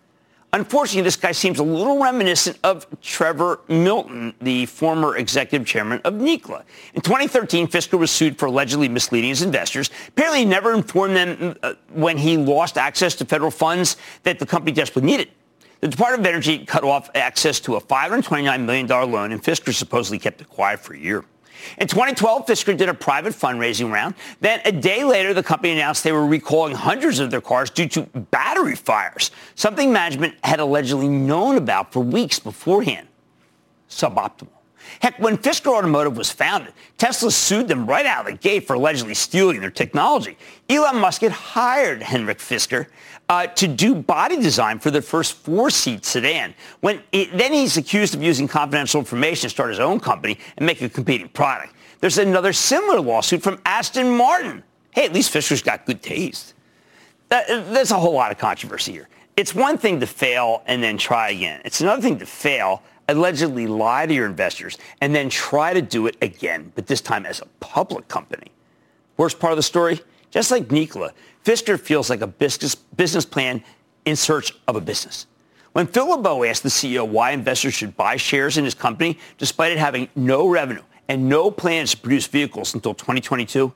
[0.54, 6.14] Unfortunately, this guy seems a little reminiscent of Trevor Milton, the former executive chairman of
[6.14, 6.64] Nikola.
[6.94, 9.90] In 2013, Fisker was sued for allegedly misleading his investors.
[10.08, 14.46] Apparently, he never informed them uh, when he lost access to federal funds that the
[14.46, 15.28] company desperately needed.
[15.80, 20.18] The Department of Energy cut off access to a $529 million loan, and Fisker supposedly
[20.18, 21.24] kept it quiet for a year.
[21.78, 24.14] In 2012, Fisker did a private fundraising round.
[24.40, 27.88] Then a day later, the company announced they were recalling hundreds of their cars due
[27.88, 33.08] to battery fires, something management had allegedly known about for weeks beforehand.
[33.88, 34.48] Suboptimal.
[35.00, 38.74] Heck, when Fisker Automotive was founded, Tesla sued them right out of the gate for
[38.74, 40.36] allegedly stealing their technology.
[40.68, 42.86] Elon Musk had hired Henrik Fisker
[43.28, 46.54] uh, to do body design for the first four-seat sedan.
[46.80, 50.66] When it, then he's accused of using confidential information to start his own company and
[50.66, 51.74] make a competing product.
[52.00, 54.62] There's another similar lawsuit from Aston Martin.
[54.92, 56.54] Hey, at least Fisker's got good taste.
[57.28, 59.08] That, there's a whole lot of controversy here.
[59.36, 61.60] It's one thing to fail and then try again.
[61.64, 66.06] It's another thing to fail, allegedly lie to your investors, and then try to do
[66.06, 68.50] it again, but this time as a public company.
[69.16, 70.00] Worst part of the story?
[70.30, 71.12] Just like Nikola,
[71.44, 73.62] Fisker feels like a business, business plan
[74.04, 75.26] in search of a business.
[75.72, 79.72] When Phil LeBeau asked the CEO why investors should buy shares in his company, despite
[79.72, 83.72] it having no revenue and no plans to produce vehicles until 2022,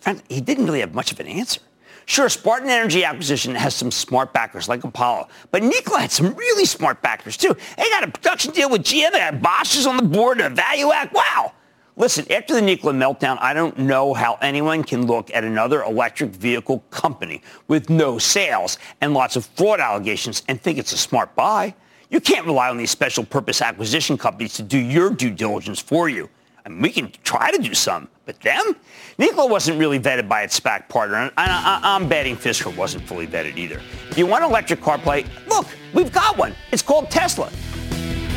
[0.00, 1.60] frankly, he didn't really have much of an answer.
[2.06, 6.66] Sure, Spartan Energy Acquisition has some smart backers like Apollo, but Nikola had some really
[6.66, 7.56] smart backers too.
[7.76, 11.12] They got a production deal with GM, they got Bosch's on the board, a ValueAct.
[11.12, 11.52] Wow.
[11.96, 16.30] Listen, after the Nikola meltdown, I don't know how anyone can look at another electric
[16.30, 21.32] vehicle company with no sales and lots of fraud allegations and think it's a smart
[21.36, 21.72] buy.
[22.10, 26.08] You can't rely on these special purpose acquisition companies to do your due diligence for
[26.08, 26.28] you.
[26.66, 28.74] I mean, we can try to do some, but them?
[29.16, 33.28] Nikola wasn't really vetted by its SPAC partner, and I, am betting Fisker wasn't fully
[33.28, 33.80] vetted either.
[34.10, 36.56] If you want an electric car play, look, we've got one.
[36.72, 37.52] It's called Tesla.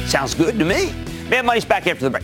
[0.06, 0.94] Sounds good to me.
[1.30, 2.24] Mad Money's back after the break.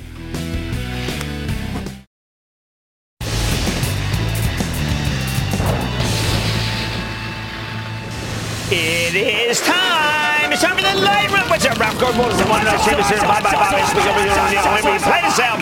[9.16, 10.52] It is time.
[10.52, 11.48] It's time for the light room.
[11.48, 12.18] What's up, Ralph Gordon?
[12.18, 13.22] Motors, one night service here.
[13.22, 14.98] Bye, bye, bye.
[14.98, 15.62] Play the sound.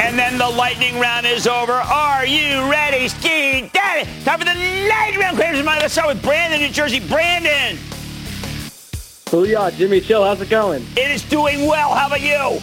[0.00, 1.72] And then the lightning round is over.
[1.72, 4.08] Are you ready, Ski Daddy?
[4.22, 5.36] Time for the lightning round.
[5.36, 5.80] Claims money.
[5.80, 7.00] Let's start with Brandon, New Jersey.
[7.00, 7.76] Brandon.
[9.26, 10.22] Booyah, Jimmy Chill.
[10.22, 10.86] How's it going?
[10.96, 11.94] It is doing well.
[11.94, 12.60] How about you?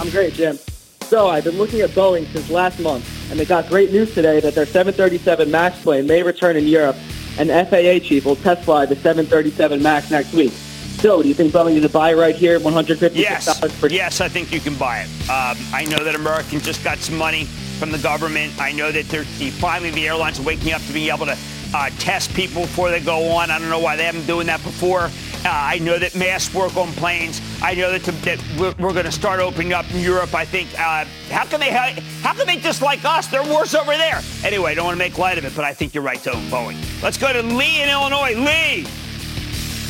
[0.00, 0.58] I'm great, Jim.
[1.02, 4.40] So I've been looking at Boeing since last month, and they got great news today
[4.40, 6.96] that their 737 MAX plane may return in Europe
[7.38, 10.52] and FAA chief will test fly the 737 MAX next week.
[11.00, 13.80] So, do you think Boeing is a buy right here, at $150 yes.
[13.80, 15.30] per Yes, I think you can buy it.
[15.30, 17.46] Um, I know that American just got some money
[17.78, 18.52] from the government.
[18.60, 21.38] I know that they're finally the airlines are waking up to being able to
[21.72, 23.50] uh, test people before they go on.
[23.50, 25.10] I don't know why they haven't been doing that before.
[25.44, 27.40] Uh, I know that masks work on planes.
[27.62, 30.34] I know that, to, that we're, we're going to start opening up in Europe.
[30.34, 30.68] I think.
[30.78, 33.26] Uh, how can they how can they dislike us?
[33.28, 34.20] They're worse over there.
[34.44, 36.32] Anyway, I don't want to make light of it, but I think you're right to
[36.34, 37.02] own Boeing.
[37.02, 38.34] Let's go to Lee in Illinois.
[38.34, 38.86] Lee.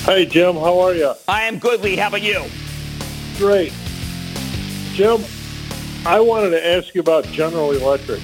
[0.05, 1.13] Hey Jim, how are you?
[1.27, 1.97] I am good, Lee.
[1.97, 2.45] How about you?
[3.37, 3.73] Great,
[4.93, 5.21] Jim.
[6.07, 8.21] I wanted to ask you about General Electric.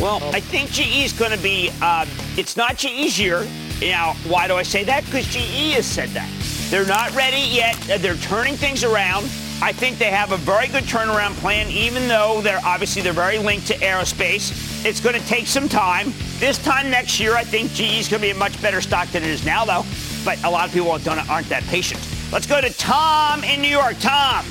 [0.00, 1.70] Well, I think GE is going to be.
[1.82, 3.46] Uh, it's not GE's year.
[3.80, 5.04] Now, why do I say that?
[5.04, 6.30] Because GE has said that.
[6.70, 7.76] They're not ready yet.
[7.90, 9.24] Uh, they're turning things around.
[9.62, 13.38] I think they have a very good turnaround plan, even though they're obviously they're very
[13.38, 14.84] linked to aerospace.
[14.84, 16.12] It's going to take some time.
[16.38, 19.08] This time next year, I think GE is going to be a much better stock
[19.08, 19.84] than it is now, though.
[20.24, 21.04] But a lot of people aren't
[21.48, 22.00] that patient.
[22.32, 23.96] Let's go to Tom in New York.
[24.00, 24.44] Tom.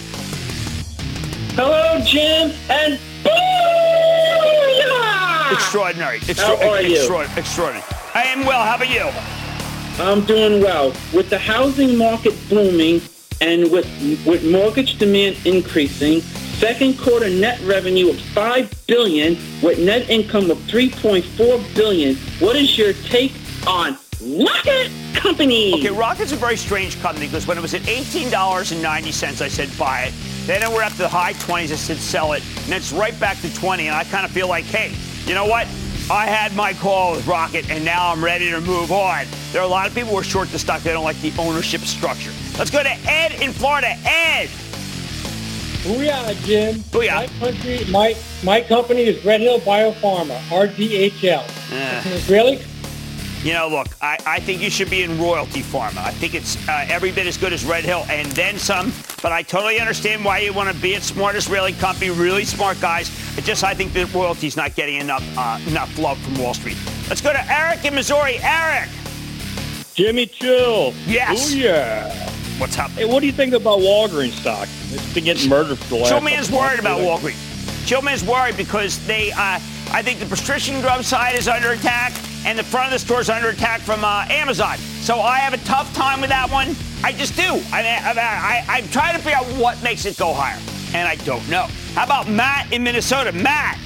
[1.56, 3.00] Hello, Jim, and
[5.52, 6.18] Extraordinary.
[6.18, 6.96] Extra- How are you?
[7.38, 7.95] extraordinary.
[8.16, 8.64] I am well.
[8.64, 9.12] How about you?
[10.02, 10.94] I'm doing well.
[11.14, 13.02] With the housing market booming
[13.42, 13.86] and with
[14.26, 20.58] with mortgage demand increasing, second quarter net revenue of 5 billion with net income of
[20.60, 22.16] 3.4 billion.
[22.40, 23.34] What is your take
[23.68, 25.74] on Rocket Company?
[25.74, 30.04] Okay, Rocket's a very strange company because when it was at $18.90, I said buy
[30.04, 30.14] it.
[30.46, 31.64] Then we're up to the high 20s.
[31.64, 32.44] I said sell it.
[32.64, 33.88] And it's right back to 20.
[33.88, 34.96] And I kind of feel like, hey,
[35.28, 35.68] you know what?
[36.10, 39.26] I had my call with Rocket, and now I'm ready to move on.
[39.52, 40.84] There are a lot of people who are short the stock.
[40.84, 42.32] They don't like the ownership structure.
[42.60, 43.88] Let's go to Ed in Florida.
[44.06, 44.50] Ed.
[45.82, 46.76] Booyah, Jim.
[46.92, 47.16] Booyah.
[47.16, 51.40] My country, my, my company is RedHill Biopharma, RDHL.
[51.40, 52.58] Uh, it's an Israeli
[53.46, 56.00] you know, look, I, I think you should be in Royalty Pharma.
[56.00, 58.92] I think it's uh, every bit as good as RedHill and then some.
[59.22, 62.82] But I totally understand why you want to be at smart Israeli company, really smart
[62.82, 63.12] guys.
[63.38, 66.76] It just I think that Royalty's not getting enough uh, enough love from Wall Street.
[67.08, 68.40] Let's go to Eric in Missouri.
[68.42, 68.90] Eric.
[69.94, 70.96] Jimmy Chill.
[71.06, 71.54] Yes.
[71.54, 72.30] Oh yeah.
[72.58, 72.90] What's up?
[72.92, 74.68] Hey, what do you think about Walgreens stock?
[74.90, 76.14] It's been getting murdered for the last.
[76.14, 77.36] Chillman's worried about Walgreens.
[77.86, 79.32] Chillman's worried because they.
[79.34, 79.60] Uh,
[79.92, 82.12] I think the prescription drug side is under attack
[82.46, 84.78] and the front of the store is under attack from uh, Amazon.
[85.02, 86.76] So I have a tough time with that one.
[87.04, 87.60] I just do.
[87.74, 90.60] I, I, I, am trying to figure out what makes it go higher,
[90.94, 91.68] and I don't know.
[91.94, 93.32] How about Matt in Minnesota?
[93.32, 93.80] Matt.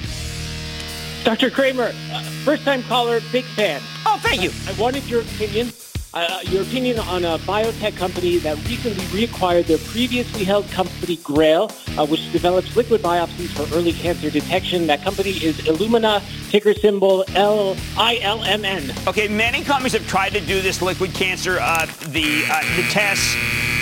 [1.24, 1.50] Dr.
[1.50, 3.80] Cramer, uh, first time caller, big fan.
[4.06, 4.50] Oh, thank you.
[4.66, 5.70] I wanted your opinion
[6.14, 11.70] uh, your opinion on a biotech company that recently reacquired their previously held company Grail,
[11.96, 14.86] uh, which develops liquid biopsies for early cancer detection.
[14.86, 18.92] That company is Illumina, ticker symbol L-I-L-M-N.
[19.06, 23.36] Okay, many companies have tried to do this liquid cancer, uh, the, uh, the tests.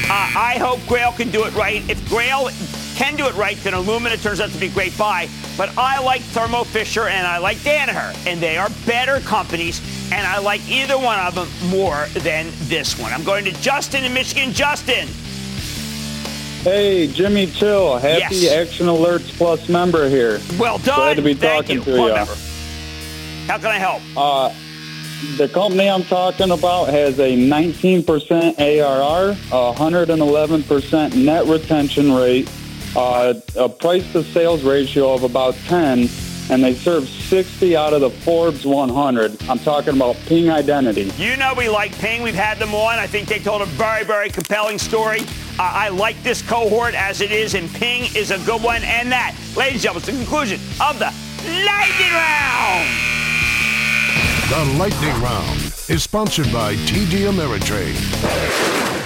[0.04, 1.88] Uh, I hope Grail can do it right.
[1.88, 2.50] If Grail
[2.96, 5.28] can do it right, then Illumina turns out to be great buy.
[5.56, 9.80] But I like Thermo Fisher and I like Danaher, and they are better companies
[10.12, 13.12] and I like either one of them more than this one.
[13.12, 14.52] I'm going to Justin in Michigan.
[14.52, 15.08] Justin.
[16.62, 18.68] Hey, Jimmy Chill, Happy yes.
[18.68, 20.40] Action Alerts Plus member here.
[20.58, 20.96] Well done.
[20.96, 21.84] Glad to be Thank talking you.
[21.84, 22.14] to you.
[22.14, 22.34] Member.
[23.46, 24.02] How can I help?
[24.16, 24.52] Uh,
[25.36, 28.04] the company I'm talking about has a 19%
[28.58, 32.50] ARR, 111% net retention rate,
[32.96, 36.08] uh, a price to sales ratio of about 10,
[36.50, 39.42] and they serve 60 out of the Forbes 100.
[39.48, 41.12] I'm talking about Ping Identity.
[41.16, 42.22] You know we like Ping.
[42.22, 42.98] We've had them on.
[42.98, 45.20] I think they told a very, very compelling story.
[45.58, 48.82] Uh, I like this cohort as it is, and Ping is a good one.
[48.84, 51.12] And that, ladies and gentlemen, is the conclusion of the
[51.64, 52.88] Lightning Round.
[54.48, 58.97] The Lightning Round is sponsored by TD Ameritrade.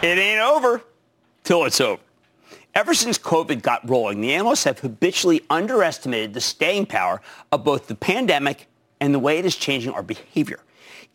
[0.00, 0.80] It ain't over
[1.42, 2.00] till it's over.
[2.72, 7.20] Ever since COVID got rolling, the analysts have habitually underestimated the staying power
[7.50, 8.68] of both the pandemic
[9.00, 10.60] and the way it is changing our behavior.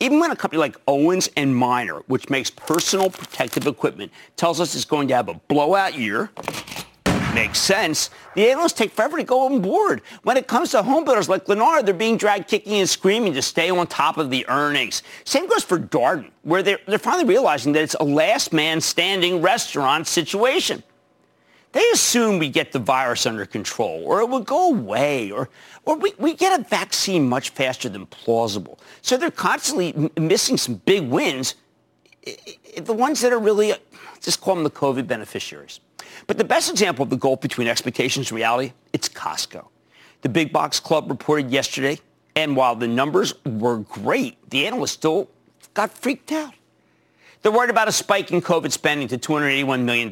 [0.02, 4.76] Even when a company like Owens and Minor, which makes personal protective equipment, tells us
[4.76, 6.30] it's going to have a blowout year,
[7.34, 8.12] Makes sense.
[8.36, 10.04] The analysts take forever to go on board.
[10.22, 13.42] When it comes to home builders like Lennar, they're being dragged kicking and screaming to
[13.42, 15.02] stay on top of the earnings.
[15.24, 19.42] Same goes for Darden, where they're, they're finally realizing that it's a last man standing
[19.42, 20.84] restaurant situation.
[21.72, 25.50] They assume we get the virus under control or it will go away or,
[25.86, 28.78] or we, we get a vaccine much faster than plausible.
[29.02, 31.56] So they're constantly m- missing some big wins,
[32.78, 33.74] the ones that are really,
[34.22, 35.80] just call them the COVID beneficiaries.
[36.28, 39.68] But the best example of the gulf between expectations and reality, it's Costco.
[40.22, 42.00] The big box club reported yesterday,
[42.36, 45.30] and while the numbers were great, the analysts still
[45.74, 46.54] got freaked out.
[47.42, 50.10] They're worried about a spike in COVID spending to $281 million.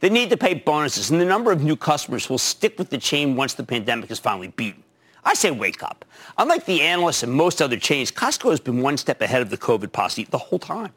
[0.00, 2.96] They need to pay bonuses, and the number of new customers will stick with the
[2.96, 4.82] chain once the pandemic is finally beaten.
[5.22, 6.06] I say wake up.
[6.38, 9.58] Unlike the analysts and most other chains, Costco has been one step ahead of the
[9.58, 10.92] COVID posse the whole time.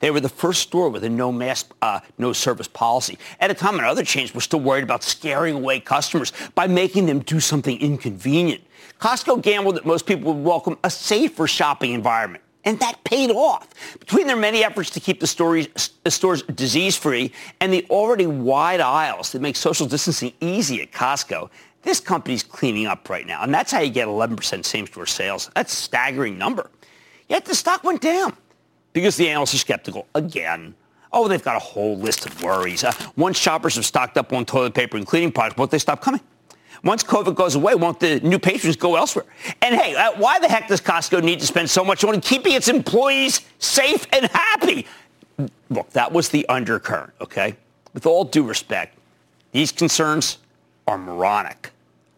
[0.00, 3.18] They were the first store with a no mask, uh, no service policy.
[3.40, 7.06] At a time when other chains were still worried about scaring away customers by making
[7.06, 8.62] them do something inconvenient.
[9.00, 12.42] Costco gambled that most people would welcome a safer shopping environment.
[12.64, 13.68] And that paid off.
[14.00, 19.40] Between their many efforts to keep the, stores disease-free and the already wide aisles that
[19.40, 21.48] make social distancing easy at Costco,
[21.82, 23.44] this company's cleaning up right now.
[23.44, 25.48] And that's how you get 11% same-store sales.
[25.54, 26.68] That's a staggering number.
[27.28, 28.36] Yet the stock went down
[28.96, 30.74] because the analysts are skeptical again.
[31.12, 32.82] Oh, they've got a whole list of worries.
[32.82, 36.00] Uh, once shoppers have stocked up on toilet paper and cleaning products, won't they stop
[36.00, 36.22] coming?
[36.82, 39.26] Once COVID goes away, won't the new patrons go elsewhere?
[39.60, 42.54] And hey, uh, why the heck does Costco need to spend so much on keeping
[42.54, 44.86] its employees safe and happy?
[45.68, 47.54] Look, that was the undercurrent, okay?
[47.92, 48.96] With all due respect,
[49.52, 50.38] these concerns
[50.86, 51.70] are moronic.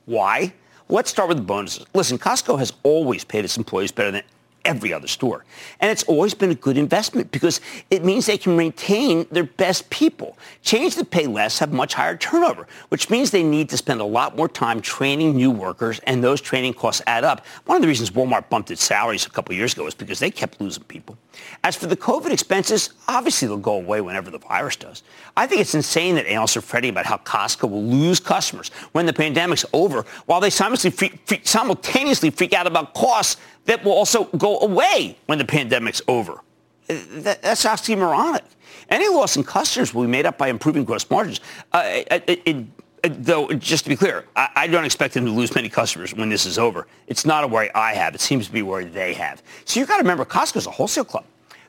[0.07, 0.53] Why?
[0.89, 1.87] Let's start with the bonuses.
[1.93, 4.23] Listen, Costco has always paid its employees better than
[4.69, 5.45] every other store.
[5.81, 7.61] And it's always been a good investment because
[7.91, 10.37] it means they can maintain their best people.
[10.63, 14.05] Chains that pay less have much higher turnover, which means they need to spend a
[14.05, 17.45] lot more time training new workers, and those training costs add up.
[17.65, 20.31] One of the reasons Walmart bumped its salaries a couple years ago is because they
[20.31, 21.17] kept losing people.
[21.65, 25.03] As for the COVID expenses, obviously they'll go away whenever the virus does.
[25.37, 29.07] I think it's insane that analysts are fretting about how Costco will lose customers when
[29.07, 35.17] the pandemic's over, while they simultaneously freak out about costs that will also go away
[35.27, 36.41] when the pandemic's over.
[36.89, 38.43] Uh, that, that's oxymoronic.
[38.89, 41.41] Any loss in customers will be made up by improving gross margins.
[41.73, 42.67] Uh, it, it, it,
[43.05, 46.15] Uh, though, just to be clear, I, I, don't expect them to lose many customers
[46.15, 46.87] when this is over.
[47.07, 48.15] It's not a worry I have.
[48.15, 49.43] It seems to be a worry they have.
[49.65, 51.25] So you've got to remember, Costco's a wholesale club.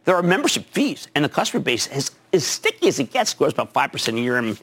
[0.06, 3.54] There are membership fees, and the customer base is as sticky as it gets, grows
[3.54, 4.42] about 5% a year.
[4.42, 4.58] Mean,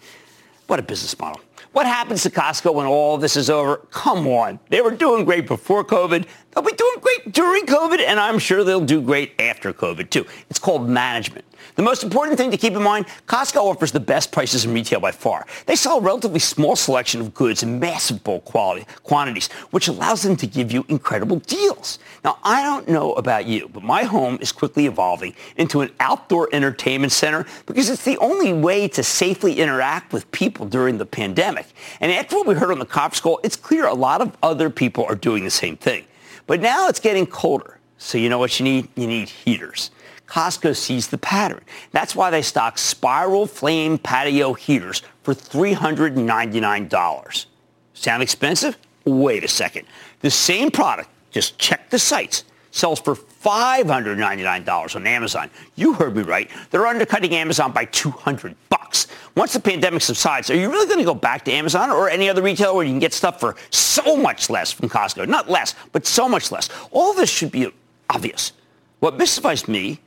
[0.67, 1.41] what a business model.
[1.73, 3.77] What happens to Costco when all this is over?
[3.91, 4.59] Come on.
[4.71, 6.27] They were doing great before COVID.
[6.57, 10.25] They'll be doing great during COVID, and I'm sure they'll do great after COVID, too.
[10.49, 11.45] It's called management.
[11.75, 14.99] The most important thing to keep in mind, Costco offers the best prices in retail
[14.99, 15.47] by far.
[15.67, 20.23] They sell a relatively small selection of goods in massive bulk quality, quantities, which allows
[20.23, 21.99] them to give you incredible deals.
[22.25, 26.49] Now, I don't know about you, but my home is quickly evolving into an outdoor
[26.55, 31.67] entertainment center because it's the only way to safely interact with people during the pandemic.
[32.01, 34.71] And after what we heard on the conference call, it's clear a lot of other
[34.71, 36.07] people are doing the same thing.
[36.47, 37.79] But now it's getting colder.
[37.99, 38.89] So you know what you need?
[38.95, 39.91] You need heaters.
[40.27, 41.61] Costco sees the pattern.
[41.93, 47.47] That's why they stock spiral flame patio heaters for $399.
[47.95, 48.77] Sound expensive?
[49.05, 49.87] Wait a second.
[50.21, 52.45] The same product, just check the sites,
[52.77, 55.51] sells for $599 on Amazon.
[55.75, 56.51] You heard me right.
[56.71, 59.07] They're undercutting Amazon by 200 bucks.
[59.35, 62.29] Once the pandemic subsides, are you really going to go back to Amazon or any
[62.29, 65.27] other retailer where you can get stuff for so much less from Costco?
[65.27, 66.69] Not less, but so much less.
[66.91, 67.71] All this should be
[68.11, 68.53] obvious.
[69.01, 70.01] What mystifies me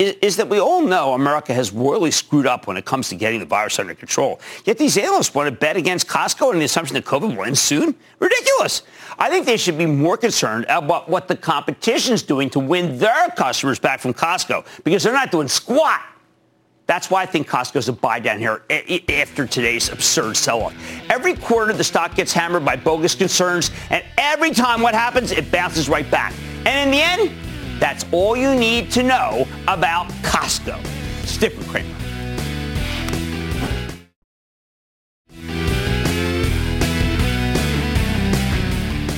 [0.00, 3.38] is, that we all know America has royally screwed up when it comes to getting
[3.38, 4.40] the virus under control.
[4.64, 7.58] Yet these analysts want to bet against Costco on the assumption that COVID will end
[7.58, 7.94] soon?
[8.18, 8.82] Ridiculous.
[9.18, 13.28] I think they should be more concerned about what the competition's doing to win their
[13.36, 16.00] customers back from Costco because they're not doing squat.
[16.86, 20.74] That's why I think Costco's a buy down here eh, eh, after today's absurd sell-off.
[21.08, 25.52] Every quarter, the stock gets hammered by bogus concerns, and every time what happens, it
[25.52, 26.34] bounces right back.
[26.66, 27.49] And in the end,
[27.80, 30.84] that's all you need to know about Costco.
[31.26, 31.88] Stick with Cramer.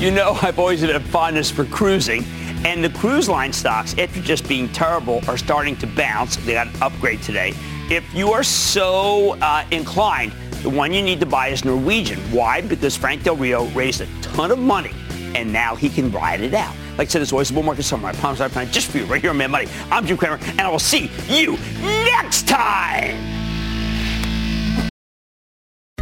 [0.01, 2.25] You know, I've always had a fondness for cruising.
[2.65, 6.37] And the cruise line stocks, after just being terrible, are starting to bounce.
[6.37, 7.55] They got an upgrade today.
[7.91, 10.33] If you are so uh, inclined,
[10.63, 12.21] the one you need to buy is Norwegian.
[12.31, 12.61] Why?
[12.61, 14.93] Because Frank Del Rio raised a ton of money,
[15.35, 16.75] and now he can ride it out.
[16.99, 18.09] Like I said, it's always, the bull market summer.
[18.09, 19.69] I promise I plan just for you right here on Mad Money.
[19.91, 23.42] I'm Jim Cramer, and I will see you next time.